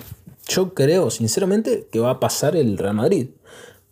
Yo 0.48 0.74
creo, 0.74 1.10
sinceramente, 1.10 1.88
que 1.90 2.00
va 2.00 2.10
a 2.10 2.20
pasar 2.20 2.56
el 2.56 2.76
Real 2.76 2.94
Madrid. 2.94 3.28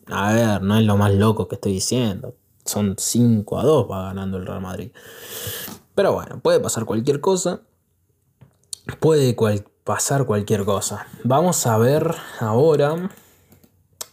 A 0.06 0.32
ver, 0.32 0.62
no 0.62 0.76
es 0.76 0.84
lo 0.84 0.96
más 0.96 1.12
loco 1.14 1.48
que 1.48 1.56
estoy 1.56 1.72
diciendo. 1.72 2.34
Son 2.64 2.94
5 2.98 3.58
a 3.58 3.64
2 3.64 3.90
va 3.90 4.04
ganando 4.04 4.38
el 4.38 4.46
Real 4.46 4.60
Madrid. 4.60 4.90
Pero 5.94 6.12
bueno, 6.12 6.40
puede 6.40 6.60
pasar 6.60 6.84
cualquier 6.84 7.20
cosa. 7.20 7.60
Puede 9.00 9.36
pasar 9.84 10.26
cualquier 10.26 10.64
cosa. 10.64 11.06
Vamos 11.24 11.66
a 11.66 11.76
ver 11.78 12.14
ahora 12.40 13.10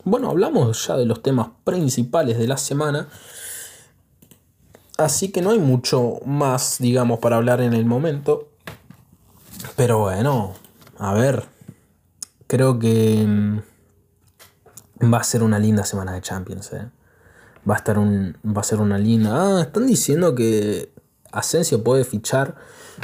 bueno, 0.10 0.30
hablamos 0.30 0.88
ya 0.88 0.96
de 0.98 1.06
los 1.06 1.22
temas 1.22 1.50
principales 1.64 2.38
de 2.38 2.48
la 2.48 2.58
semana. 2.58 3.10
Así 4.98 5.32
que 5.32 5.42
no 5.42 5.52
hay 5.52 5.60
mucho 5.60 6.20
más, 6.26 6.78
digamos, 6.80 7.20
para 7.20 7.36
hablar 7.36 7.62
en 7.62 7.74
el 7.74 7.86
momento. 7.86 8.48
Pero 9.76 10.00
bueno, 10.00 10.54
a 10.98 11.14
ver. 11.14 11.46
Creo 12.48 12.80
que 12.80 13.24
mm, 13.28 13.60
va 15.02 15.20
a 15.20 15.24
ser 15.24 15.44
una 15.44 15.60
linda 15.60 15.84
semana 15.84 16.14
de 16.14 16.22
Champions. 16.22 16.74
¿eh? 16.74 16.90
Va, 17.70 17.76
a 17.76 17.78
estar 17.78 17.98
un, 17.98 18.38
va 18.46 18.62
a 18.62 18.64
ser 18.64 18.80
una 18.80 18.98
linda. 18.98 19.32
Ah, 19.34 19.62
están 19.62 19.88
diciendo 19.88 20.36
que 20.36 20.92
Asensio 21.32 21.84
puede 21.84 22.04
fichar 22.04 22.56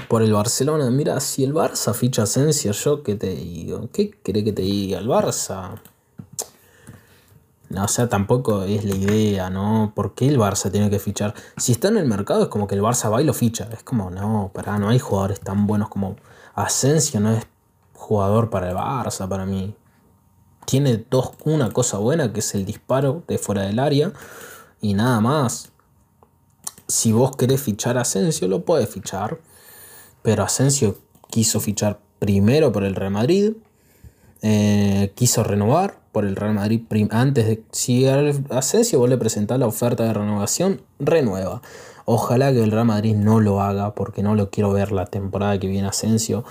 por 0.07 0.21
el 0.21 0.33
Barcelona. 0.33 0.89
Mira, 0.89 1.19
si 1.19 1.43
el 1.43 1.53
Barça 1.53 1.93
ficha 1.93 2.23
Asensio, 2.23 2.71
yo 2.71 3.03
qué 3.03 3.15
te 3.15 3.35
digo. 3.35 3.89
¿Qué 3.91 4.11
cree 4.11 4.43
que 4.43 4.53
te 4.53 4.61
diga? 4.61 4.99
El 4.99 5.07
Barça 5.07 5.79
o 7.83 7.87
sea, 7.87 8.07
tampoco 8.07 8.63
es 8.63 8.85
la 8.85 8.95
idea, 8.95 9.49
¿no? 9.49 9.91
¿Por 9.95 10.13
qué 10.13 10.27
el 10.27 10.37
Barça 10.37 10.71
tiene 10.71 10.89
que 10.89 10.99
fichar? 10.99 11.33
Si 11.57 11.71
está 11.71 11.87
en 11.87 11.97
el 11.97 12.05
mercado 12.05 12.43
es 12.43 12.49
como 12.49 12.67
que 12.67 12.75
el 12.75 12.81
Barça 12.81 13.11
va 13.11 13.21
y 13.21 13.25
lo 13.25 13.33
ficha. 13.33 13.67
Es 13.71 13.83
como, 13.83 14.09
no, 14.11 14.51
para, 14.53 14.77
no 14.77 14.89
hay 14.89 14.99
jugadores 14.99 15.39
tan 15.39 15.67
buenos 15.67 15.89
como 15.89 16.15
Asensio, 16.53 17.19
no 17.19 17.31
es 17.31 17.45
jugador 17.93 18.49
para 18.49 18.69
el 18.69 18.75
Barça, 18.75 19.27
para 19.27 19.45
mí. 19.45 19.75
Tiene 20.65 21.03
dos, 21.09 21.31
una 21.43 21.71
cosa 21.71 21.97
buena 21.97 22.33
que 22.33 22.39
es 22.39 22.55
el 22.55 22.65
disparo 22.65 23.23
de 23.27 23.37
fuera 23.37 23.63
del 23.63 23.79
área 23.79 24.11
y 24.81 24.93
nada 24.93 25.19
más. 25.21 25.71
Si 26.87 27.11
vos 27.11 27.35
querés 27.35 27.61
fichar 27.61 27.97
a 27.97 28.01
Asensio, 28.01 28.47
lo 28.47 28.65
puedes 28.65 28.89
fichar. 28.89 29.39
Pero 30.21 30.43
Asensio 30.43 30.97
quiso 31.29 31.59
fichar 31.59 31.99
primero 32.19 32.71
por 32.71 32.83
el 32.83 32.95
Real 32.95 33.11
Madrid, 33.11 33.53
eh, 34.41 35.11
quiso 35.15 35.43
renovar 35.43 35.99
por 36.11 36.25
el 36.25 36.35
Real 36.35 36.53
Madrid 36.53 36.81
antes 37.11 37.45
de 37.45 37.63
si 37.71 38.07
Asensio 38.07 38.99
vuelve 38.99 39.15
a 39.15 39.19
presentar 39.19 39.59
la 39.59 39.67
oferta 39.67 40.03
de 40.03 40.13
renovación, 40.13 40.81
renueva. 40.99 41.61
Ojalá 42.05 42.51
que 42.53 42.63
el 42.63 42.71
Real 42.71 42.85
Madrid 42.85 43.15
no 43.15 43.39
lo 43.39 43.61
haga 43.61 43.95
porque 43.95 44.23
no 44.23 44.35
lo 44.35 44.49
quiero 44.49 44.71
ver 44.71 44.91
la 44.91 45.07
temporada 45.07 45.59
que 45.59 45.67
viene 45.67 45.87
Asensio. 45.87 46.45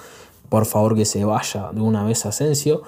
Por 0.49 0.67
favor 0.67 0.97
que 0.97 1.05
se 1.05 1.25
vaya 1.25 1.71
de 1.73 1.81
una 1.81 2.05
vez 2.05 2.27
Asensio. 2.27 2.83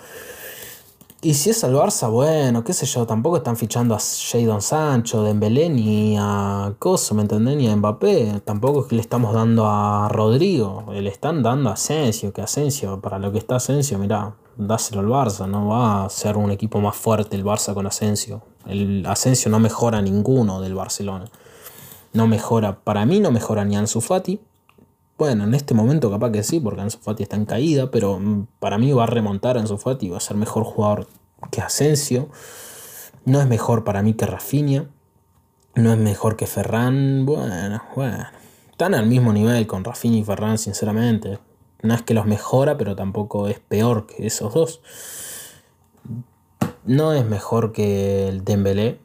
Y 1.27 1.35
si 1.35 1.51
es 1.51 1.65
al 1.65 1.75
Barça, 1.75 2.09
bueno, 2.09 2.63
qué 2.63 2.73
sé 2.73 2.87
yo, 2.87 3.05
tampoco 3.05 3.39
están 3.39 3.57
fichando 3.57 3.97
a 3.97 3.99
Jadon 3.99 4.63
Sancho, 4.63 5.25
Dembélé 5.25 5.69
ni 5.69 6.17
a 6.17 6.73
Coso, 6.79 7.17
¿me 7.17 7.23
entendés? 7.23 7.57
Ni 7.57 7.67
a 7.67 7.75
Mbappé. 7.75 8.43
Tampoco 8.45 8.83
es 8.83 8.87
que 8.87 8.95
le 8.95 9.01
estamos 9.01 9.35
dando 9.35 9.67
a 9.67 10.09
Rodrigo, 10.09 10.85
le 10.93 11.11
están 11.11 11.43
dando 11.43 11.71
a 11.71 11.73
Asensio, 11.73 12.33
que 12.33 12.43
Asensio, 12.43 13.01
para 13.01 13.19
lo 13.19 13.33
que 13.33 13.39
está 13.39 13.57
Asensio, 13.57 13.99
mirá, 13.99 14.37
dáselo 14.57 15.01
al 15.01 15.09
Barça, 15.09 15.49
no 15.49 15.67
va 15.67 16.05
a 16.05 16.11
ser 16.11 16.37
un 16.37 16.53
equipo 16.53 16.81
más 16.81 16.95
fuerte 16.95 17.35
el 17.35 17.45
Barça 17.45 17.75
con 17.75 17.89
Asensio. 17.89 18.43
El 18.65 19.05
Asensio 19.05 19.51
no 19.51 19.59
mejora 19.59 20.01
ninguno 20.01 20.61
del 20.61 20.77
Barcelona. 20.77 21.25
No 22.13 22.29
mejora, 22.29 22.85
para 22.85 23.05
mí 23.05 23.19
no 23.19 23.33
mejora 23.33 23.65
ni 23.65 23.75
Ansu 23.75 24.01
Fati. 24.01 24.39
Bueno, 25.19 25.45
en 25.45 25.55
este 25.55 25.73
momento 25.73 26.11
capaz 26.11 26.31
que 26.31 26.43
sí, 26.43 26.61
porque 26.61 26.83
Ansu 26.83 26.99
Fati 26.99 27.23
está 27.23 27.37
en 27.37 27.47
caída, 27.47 27.91
pero 27.91 28.19
mm, 28.19 28.49
para 28.59 28.77
mí 28.77 28.93
va 28.93 29.05
a 29.05 29.07
remontar 29.07 29.57
Ansu 29.57 29.79
Fati, 29.79 30.11
va 30.11 30.19
a 30.19 30.21
ser 30.21 30.37
mejor 30.37 30.65
jugador 30.65 31.07
que 31.51 31.63
Asensio. 31.63 32.29
No 33.25 33.41
es 33.41 33.49
mejor 33.49 33.85
para 33.85 34.03
mí 34.03 34.13
que 34.15 34.27
Rafinha. 34.27 34.87
No 35.75 35.93
es 35.93 35.99
mejor 35.99 36.37
que 36.37 36.47
Ferran. 36.47 37.27
Bueno, 37.27 37.83
bueno. 37.95 38.27
Están 38.71 38.95
al 38.95 39.07
mismo 39.07 39.33
nivel 39.33 39.67
con 39.67 39.85
Rafinha 39.85 40.19
y 40.19 40.25
Ferran, 40.25 40.59
sinceramente. 40.59 41.39
No 41.83 41.95
es 41.95 42.03
que 42.03 42.15
los 42.15 42.27
mejora, 42.27 42.77
pero 42.77 42.95
tampoco 42.95 43.49
es 43.49 43.59
peor 43.59 44.07
que 44.07 44.27
esos 44.27 44.53
dos. 44.53 44.81
No 46.85 47.15
es 47.15 47.25
mejor 47.25 47.73
que 47.73 48.29
el 48.29 48.45
Dembélé. 48.45 49.01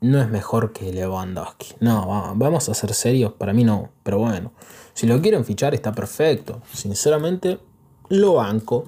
No 0.00 0.20
es 0.20 0.28
mejor 0.28 0.72
que 0.72 0.92
Lewandowski. 0.92 1.76
No, 1.80 2.34
vamos 2.36 2.68
a 2.68 2.74
ser 2.74 2.92
serios. 2.92 3.32
Para 3.32 3.52
mí 3.52 3.64
no. 3.64 3.88
Pero 4.02 4.18
bueno, 4.18 4.52
si 4.94 5.06
lo 5.06 5.20
quieren 5.20 5.44
fichar 5.44 5.74
está 5.74 5.92
perfecto. 5.92 6.62
Sinceramente, 6.72 7.58
lo 8.08 8.34
banco. 8.34 8.86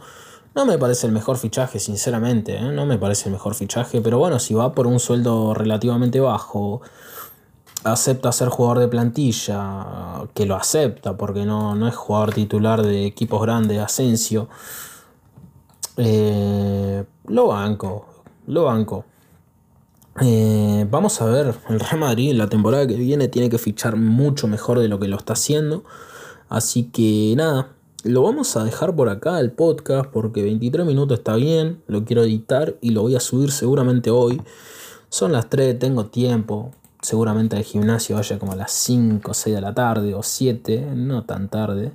No 0.54 0.64
me 0.64 0.78
parece 0.78 1.06
el 1.06 1.12
mejor 1.12 1.36
fichaje, 1.36 1.78
sinceramente. 1.78 2.56
¿eh? 2.56 2.72
No 2.72 2.86
me 2.86 2.96
parece 2.96 3.28
el 3.28 3.32
mejor 3.32 3.54
fichaje. 3.54 4.00
Pero 4.00 4.18
bueno, 4.18 4.38
si 4.38 4.54
va 4.54 4.72
por 4.72 4.86
un 4.86 4.98
sueldo 4.98 5.52
relativamente 5.52 6.20
bajo 6.20 6.80
acepta 7.84 8.32
ser 8.32 8.48
jugador 8.48 8.80
de 8.80 8.88
plantilla, 8.88 10.24
que 10.34 10.46
lo 10.46 10.56
acepta 10.56 11.16
porque 11.16 11.44
no, 11.44 11.74
no 11.74 11.86
es 11.86 11.94
jugador 11.94 12.32
titular 12.32 12.82
de 12.82 13.06
equipos 13.06 13.40
grandes, 13.42 13.78
Asensio, 13.78 14.48
eh, 15.96 17.04
lo 17.26 17.48
banco, 17.48 18.06
lo 18.46 18.64
banco. 18.64 19.04
Eh, 20.22 20.86
vamos 20.90 21.20
a 21.20 21.26
ver, 21.26 21.54
el 21.68 21.80
Real 21.80 21.98
Madrid 21.98 22.32
la 22.32 22.48
temporada 22.48 22.86
que 22.86 22.94
viene 22.94 23.28
tiene 23.28 23.50
que 23.50 23.58
fichar 23.58 23.96
mucho 23.96 24.48
mejor 24.48 24.78
de 24.78 24.88
lo 24.88 24.98
que 24.98 25.08
lo 25.08 25.16
está 25.16 25.34
haciendo. 25.34 25.84
Así 26.48 26.84
que 26.84 27.34
nada, 27.36 27.72
lo 28.02 28.22
vamos 28.22 28.56
a 28.56 28.64
dejar 28.64 28.94
por 28.94 29.08
acá 29.08 29.40
el 29.40 29.52
podcast 29.52 30.10
porque 30.10 30.42
23 30.42 30.86
minutos 30.86 31.18
está 31.18 31.34
bien, 31.36 31.82
lo 31.86 32.04
quiero 32.04 32.22
editar 32.22 32.76
y 32.80 32.90
lo 32.90 33.02
voy 33.02 33.16
a 33.16 33.20
subir 33.20 33.50
seguramente 33.50 34.10
hoy. 34.10 34.40
Son 35.08 35.32
las 35.32 35.50
3, 35.50 35.78
tengo 35.78 36.06
tiempo, 36.06 36.72
seguramente 37.02 37.56
al 37.56 37.64
gimnasio 37.64 38.16
vaya 38.16 38.38
como 38.38 38.52
a 38.52 38.56
las 38.56 38.72
5 38.72 39.30
o 39.30 39.34
6 39.34 39.54
de 39.54 39.60
la 39.60 39.74
tarde 39.74 40.14
o 40.14 40.22
7, 40.22 40.92
no 40.94 41.24
tan 41.24 41.48
tarde. 41.48 41.92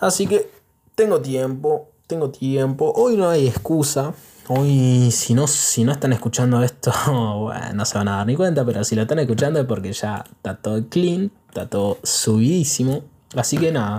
Así 0.00 0.26
que 0.26 0.50
tengo 0.94 1.20
tiempo, 1.20 1.90
tengo 2.06 2.30
tiempo. 2.30 2.92
Hoy 2.96 3.16
no 3.16 3.28
hay 3.28 3.46
excusa. 3.46 4.14
Hoy, 4.48 5.10
si 5.10 5.34
no, 5.34 5.48
si 5.48 5.82
no 5.82 5.90
están 5.90 6.12
escuchando 6.12 6.62
esto, 6.62 6.92
no 7.74 7.84
se 7.84 7.98
van 7.98 8.08
a 8.08 8.18
dar 8.18 8.26
ni 8.26 8.36
cuenta, 8.36 8.64
pero 8.64 8.84
si 8.84 8.94
lo 8.94 9.02
están 9.02 9.18
escuchando 9.18 9.58
es 9.58 9.66
porque 9.66 9.92
ya 9.92 10.24
está 10.24 10.56
todo 10.56 10.88
clean, 10.88 11.32
está 11.48 11.68
todo 11.68 11.98
subidísimo. 12.04 13.02
Así 13.34 13.58
que 13.58 13.72
nada, 13.72 13.98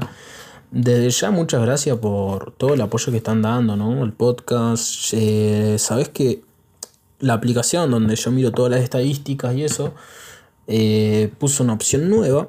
desde 0.71 1.10
ya 1.10 1.31
muchas 1.31 1.62
gracias 1.62 1.97
por 1.97 2.51
todo 2.51 2.75
el 2.75 2.81
apoyo 2.81 3.12
que 3.12 3.17
están 3.17 3.41
dando, 3.41 3.75
¿no? 3.75 4.05
El 4.05 4.13
podcast. 4.13 5.13
Eh, 5.13 5.75
Sabes 5.79 6.10
que 6.10 6.43
la 7.19 7.33
aplicación 7.33 7.91
donde 7.91 8.15
yo 8.15 8.31
miro 8.31 8.51
todas 8.51 8.71
las 8.71 8.81
estadísticas 8.81 9.53
y 9.53 9.63
eso, 9.63 9.95
eh, 10.67 11.29
puso 11.39 11.63
una 11.63 11.73
opción 11.73 12.10
nueva, 12.10 12.47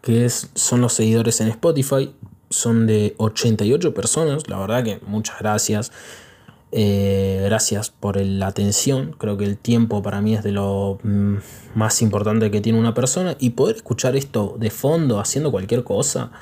que 0.00 0.26
es, 0.26 0.50
son 0.54 0.80
los 0.80 0.92
seguidores 0.92 1.40
en 1.40 1.48
Spotify. 1.48 2.14
Son 2.50 2.86
de 2.86 3.16
88 3.18 3.94
personas, 3.94 4.48
la 4.48 4.58
verdad 4.60 4.84
que 4.84 5.00
muchas 5.08 5.40
gracias. 5.40 5.90
Eh, 6.76 7.40
gracias 7.44 7.90
por 7.90 8.20
la 8.20 8.48
atención. 8.48 9.14
Creo 9.16 9.38
que 9.38 9.44
el 9.44 9.56
tiempo 9.56 10.02
para 10.02 10.20
mí 10.20 10.34
es 10.34 10.42
de 10.42 10.50
lo 10.50 10.98
mm, 11.04 11.36
más 11.76 12.02
importante 12.02 12.50
que 12.50 12.60
tiene 12.60 12.80
una 12.80 12.94
persona. 12.94 13.36
Y 13.38 13.50
poder 13.50 13.76
escuchar 13.76 14.16
esto 14.16 14.56
de 14.58 14.70
fondo 14.70 15.20
haciendo 15.20 15.52
cualquier 15.52 15.84
cosa. 15.84 16.32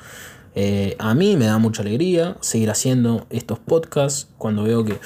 Eh, 0.55 0.95
a 0.97 1.13
mí 1.13 1.37
me 1.37 1.45
da 1.45 1.59
mucha 1.59 1.83
alegría 1.83 2.35
seguir 2.41 2.71
haciendo 2.71 3.27
estos 3.29 3.59
podcasts 3.59 4.27
cuando 4.39 4.63
veo 4.63 4.83
que 4.83 4.97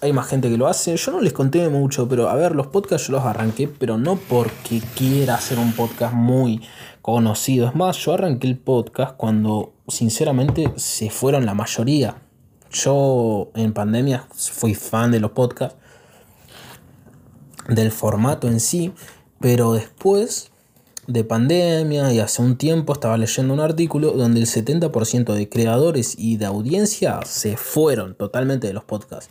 hay 0.00 0.14
más 0.14 0.28
gente 0.28 0.48
que 0.48 0.56
lo 0.56 0.66
hace. 0.66 0.96
Yo 0.96 1.12
no 1.12 1.20
les 1.20 1.34
conté 1.34 1.68
mucho, 1.68 2.08
pero 2.08 2.30
a 2.30 2.34
ver, 2.34 2.54
los 2.54 2.68
podcasts 2.68 3.08
yo 3.08 3.12
los 3.12 3.24
arranqué, 3.24 3.68
pero 3.68 3.98
no 3.98 4.16
porque 4.16 4.80
quiera 4.96 5.34
hacer 5.34 5.58
un 5.58 5.74
podcast 5.74 6.14
muy 6.14 6.62
conocido. 7.02 7.68
Es 7.68 7.74
más, 7.74 7.98
yo 7.98 8.14
arranqué 8.14 8.46
el 8.46 8.56
podcast 8.56 9.14
cuando 9.18 9.74
sinceramente 9.88 10.72
se 10.76 11.10
fueron 11.10 11.44
la 11.44 11.52
mayoría. 11.52 12.16
Yo 12.70 13.50
en 13.54 13.72
pandemia 13.72 14.26
fui 14.32 14.74
fan 14.74 15.10
de 15.10 15.20
los 15.20 15.32
podcasts, 15.32 15.76
del 17.68 17.90
formato 17.90 18.48
en 18.48 18.60
sí, 18.60 18.92
pero 19.40 19.72
después 19.72 20.50
de 21.06 21.24
pandemia 21.24 22.12
y 22.12 22.20
hace 22.20 22.42
un 22.42 22.56
tiempo 22.56 22.92
estaba 22.92 23.16
leyendo 23.16 23.52
un 23.54 23.60
artículo 23.60 24.12
donde 24.12 24.40
el 24.40 24.46
70% 24.46 25.34
de 25.34 25.48
creadores 25.48 26.14
y 26.16 26.36
de 26.36 26.46
audiencia 26.46 27.20
se 27.24 27.56
fueron 27.56 28.14
totalmente 28.14 28.68
de 28.68 28.72
los 28.72 28.84
podcasts. 28.84 29.30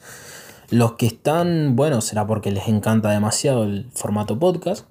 Los 0.69 0.93
que 0.93 1.07
están, 1.07 1.75
bueno, 1.75 2.01
será 2.01 2.27
porque 2.27 2.51
les 2.51 2.67
encanta 2.67 3.09
demasiado 3.09 3.63
el 3.63 3.89
formato 3.93 4.37
podcast 4.37 4.85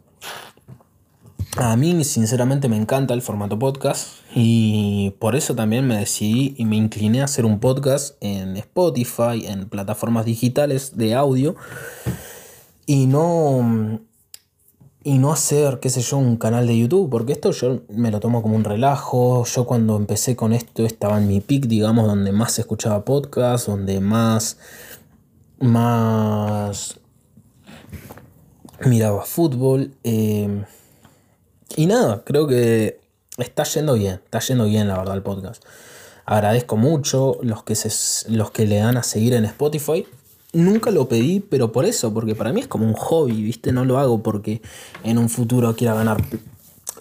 a 1.57 1.77
mí 1.77 2.05
sinceramente 2.05 2.69
me 2.69 2.77
encanta 2.77 3.15
el 3.15 3.23
formato 3.23 3.59
podcast 3.59 4.09
y 4.35 5.15
por 5.19 5.35
eso 5.35 5.55
también 5.55 5.87
me 5.87 5.97
decidí 5.97 6.55
y 6.57 6.65
me 6.65 6.77
incliné 6.77 7.21
a 7.21 7.25
hacer 7.25 7.45
un 7.45 7.59
podcast 7.59 8.17
en 8.21 8.57
Spotify, 8.57 9.47
en 9.47 9.69
plataformas 9.69 10.27
digitales 10.27 10.97
de 10.97 11.15
audio 11.15 11.57
y 12.87 13.07
no 13.07 14.01
y 15.05 15.19
no 15.19 15.33
hacer, 15.33 15.81
qué 15.81 15.89
sé 15.89 16.03
yo, 16.03 16.19
un 16.19 16.37
canal 16.37 16.67
de 16.67 16.79
YouTube, 16.79 17.09
porque 17.09 17.33
esto 17.33 17.51
yo 17.53 17.81
me 17.89 18.11
lo 18.11 18.21
tomo 18.21 18.43
como 18.43 18.57
un 18.57 18.65
relajo. 18.65 19.45
Yo 19.47 19.65
cuando 19.65 19.97
empecé 19.97 20.37
con 20.37 20.53
esto 20.53 20.85
estaba 20.85 21.17
en 21.17 21.29
mi 21.29 21.41
pick, 21.41 21.67
digamos, 21.67 22.07
donde 22.07 22.31
más 22.31 22.53
se 22.53 22.61
escuchaba 22.61 23.07
podcast, 23.07 23.69
donde 23.69 24.01
más 24.01 24.59
más 25.61 27.01
miraba 28.85 29.25
fútbol. 29.25 29.95
Eh, 30.05 30.65
y 31.77 31.87
nada, 31.87 32.23
creo 32.25 32.47
que 32.47 33.01
está 33.37 33.65
yendo 33.65 33.95
bien, 33.95 34.21
está 34.25 34.41
yendo 34.41 34.65
bien 34.65 34.89
la 34.89 34.99
verdad 34.99 35.15
el 35.17 35.23
podcast. 35.23 35.65
Agradezco 36.25 36.77
mucho 36.77 37.39
los 37.43 37.63
que, 37.63 37.75
se, 37.75 38.31
los 38.31 38.51
que 38.51 38.67
le 38.67 38.79
dan 38.79 38.97
a 38.97 39.03
seguir 39.03 39.33
en 39.35 39.45
Spotify. 39.47 40.07
Nunca 40.53 40.91
lo 40.91 41.09
pedí, 41.09 41.41
pero 41.41 41.73
por 41.73 41.85
eso, 41.85 42.13
porque 42.13 42.35
para 42.35 42.53
mí 42.53 42.61
es 42.61 42.69
como 42.69 42.87
un 42.87 42.95
hobby, 42.95 43.43
¿viste? 43.43 43.73
No 43.73 43.85
lo 43.85 43.99
hago 43.99 44.23
porque 44.23 44.61
en 45.05 45.19
un 45.19 45.29
futuro 45.29 45.75
quiera 45.75 45.95
ganar 45.95 46.23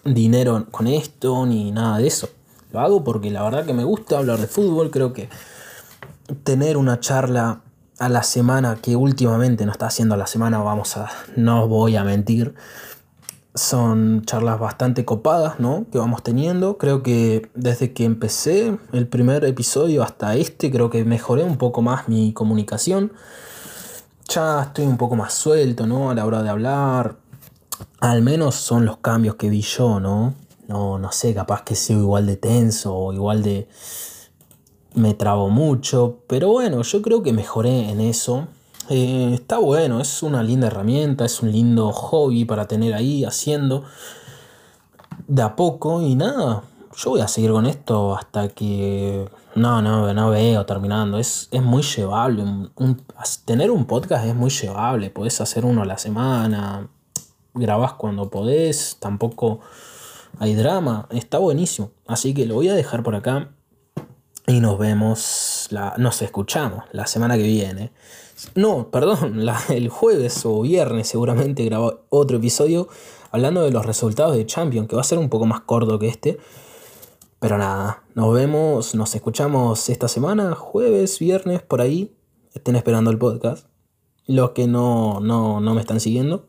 dinero 0.06 0.68
con 0.72 0.88
esto 0.88 1.46
ni 1.46 1.72
nada 1.72 1.98
de 1.98 2.08
eso. 2.08 2.30
Lo 2.72 2.80
hago 2.80 3.04
porque 3.04 3.32
la 3.32 3.44
verdad 3.44 3.66
que 3.66 3.74
me 3.74 3.84
gusta 3.84 4.18
hablar 4.18 4.40
de 4.40 4.48
fútbol. 4.48 4.92
Creo 4.92 5.14
que 5.14 5.30
tener 6.44 6.78
una 6.78 7.00
charla 7.00 7.62
a 8.00 8.10
la 8.10 8.24
semana 8.24 8.78
que 8.82 8.96
últimamente 8.96 9.66
no 9.66 9.72
está 9.72 9.88
haciendo 9.88 10.16
a 10.16 10.18
la 10.18 10.28
semana, 10.28 10.60
vamos 10.60 10.98
a, 10.98 11.10
no 11.36 11.68
voy 11.68 11.96
a 11.96 12.04
mentir, 12.04 12.54
son 13.58 14.24
charlas 14.26 14.60
bastante 14.60 15.04
copadas, 15.04 15.60
¿no? 15.60 15.86
Que 15.92 15.98
vamos 15.98 16.24
teniendo. 16.24 16.78
Creo 16.78 17.04
que 17.04 17.50
desde 17.56 17.94
que 17.94 18.06
empecé 18.06 18.78
el 18.94 19.08
primer 19.08 19.44
episodio 19.46 20.04
hasta 20.04 20.36
este, 20.36 20.72
creo 20.72 20.90
que 20.90 21.04
mejoré 21.04 21.44
un 21.44 21.58
poco 21.58 21.82
más 21.82 22.08
mi 22.08 22.34
comunicación. 22.34 23.12
Ya 24.30 24.64
estoy 24.64 24.86
un 24.86 24.98
poco 24.98 25.16
más 25.16 25.34
suelto, 25.34 25.88
¿no? 25.88 26.10
A 26.10 26.16
la 26.16 26.26
hora 26.26 26.44
de 26.44 26.50
hablar. 26.50 27.18
Al 28.00 28.22
menos 28.22 28.56
son 28.56 28.86
los 28.86 28.98
cambios 28.98 29.36
que 29.36 29.50
vi 29.50 29.62
yo, 29.62 30.00
¿no? 30.00 30.36
No, 30.68 31.00
no 31.00 31.12
sé, 31.12 31.34
capaz 31.34 31.64
que 31.64 31.76
sea 31.76 31.98
igual 31.98 32.26
de 32.26 32.38
tenso 32.38 32.96
o 32.96 33.14
igual 33.14 33.42
de... 33.42 33.68
Me 34.94 35.14
trabo 35.14 35.50
mucho, 35.50 36.24
pero 36.28 36.50
bueno, 36.50 36.82
yo 36.82 37.02
creo 37.02 37.22
que 37.22 37.32
mejoré 37.32 37.90
en 37.90 38.02
eso. 38.02 38.48
Eh, 38.90 39.32
está 39.34 39.58
bueno, 39.58 40.00
es 40.00 40.24
una 40.24 40.42
linda 40.44 40.68
herramienta, 40.68 41.26
es 41.26 41.42
un 41.42 41.52
lindo 41.52 41.92
hobby 41.92 42.46
para 42.46 42.68
tener 42.68 42.94
ahí 42.94 43.26
haciendo 43.26 43.84
de 45.28 45.42
a 45.42 45.56
poco 45.56 46.02
y 46.02 46.16
nada. 46.16 46.64
Yo 46.96 47.12
voy 47.12 47.22
a 47.22 47.28
seguir 47.28 47.52
con 47.52 47.66
esto 47.66 48.16
hasta 48.16 48.48
que 48.48 49.30
no, 49.56 49.82
no, 49.82 50.14
no 50.14 50.30
veo 50.30 50.66
terminando. 50.66 51.20
Es, 51.20 51.50
es 51.52 51.62
muy 51.62 51.84
llevable. 51.84 52.44
tener 53.46 53.72
un 53.72 53.86
podcast 53.86 54.26
es 54.26 54.36
muy 54.36 54.50
llevable. 54.50 55.10
Podés 55.10 55.40
hacer 55.42 55.66
uno 55.66 55.84
a 55.84 55.86
la 55.86 55.98
semana. 55.98 56.88
Grabás 57.54 57.94
cuando 57.94 58.30
podés. 58.30 58.98
Tampoco 59.00 59.60
hay 60.40 60.56
drama. 60.56 61.08
Está 61.12 61.38
buenísimo. 61.38 61.92
Así 62.08 62.34
que 62.34 62.46
lo 62.46 62.56
voy 62.56 62.70
a 62.70 62.74
dejar 62.74 63.04
por 63.04 63.16
acá. 63.16 63.50
Y 64.50 64.62
nos 64.62 64.80
vemos, 64.80 65.68
la, 65.72 65.94
nos 65.98 66.22
escuchamos 66.22 66.86
la 66.94 67.06
semana 67.06 67.36
que 67.36 67.44
viene. 67.44 67.92
No, 68.56 68.90
perdón, 68.90 69.46
el 69.70 69.90
jueves 69.90 70.46
o 70.46 70.62
viernes 70.62 71.10
seguramente 71.10 71.66
grabo 71.66 72.06
otro 72.08 72.38
episodio 72.38 72.88
hablando 73.32 73.62
de 73.64 73.72
los 73.72 73.86
resultados 73.86 74.38
de 74.38 74.46
Champions, 74.46 74.88
que 74.88 74.96
va 74.96 75.02
a 75.02 75.06
ser 75.06 75.18
un 75.18 75.28
poco 75.28 75.46
más 75.46 75.60
corto 75.62 76.00
que 76.00 76.08
este. 76.08 76.38
Pero 77.40 77.58
nada, 77.58 78.04
nos 78.16 78.34
vemos, 78.34 78.96
nos 78.96 79.14
escuchamos 79.16 79.90
esta 79.90 80.08
semana, 80.08 80.56
jueves, 80.56 81.20
viernes, 81.20 81.62
por 81.62 81.82
ahí. 81.82 82.16
Estén 82.54 82.78
esperando 82.78 83.12
el 83.12 83.18
podcast. 83.18 83.68
Los 84.28 84.52
que 84.52 84.66
no, 84.66 85.20
no, 85.20 85.60
no 85.60 85.76
me 85.76 85.82
están 85.82 86.00
siguiendo, 86.00 86.48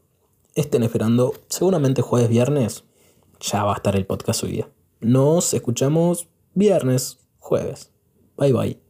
estén 0.54 0.84
esperando. 0.84 1.34
Seguramente 1.48 2.02
jueves, 2.02 2.28
viernes, 2.28 2.84
ya 3.40 3.64
va 3.64 3.72
a 3.72 3.76
estar 3.76 3.96
el 3.96 4.06
podcast 4.06 4.40
subido. 4.40 4.68
Nos 5.00 5.52
escuchamos 5.52 6.28
viernes, 6.54 7.18
jueves. 7.48 7.88
Bye 8.36 8.52
bye. 8.52 8.87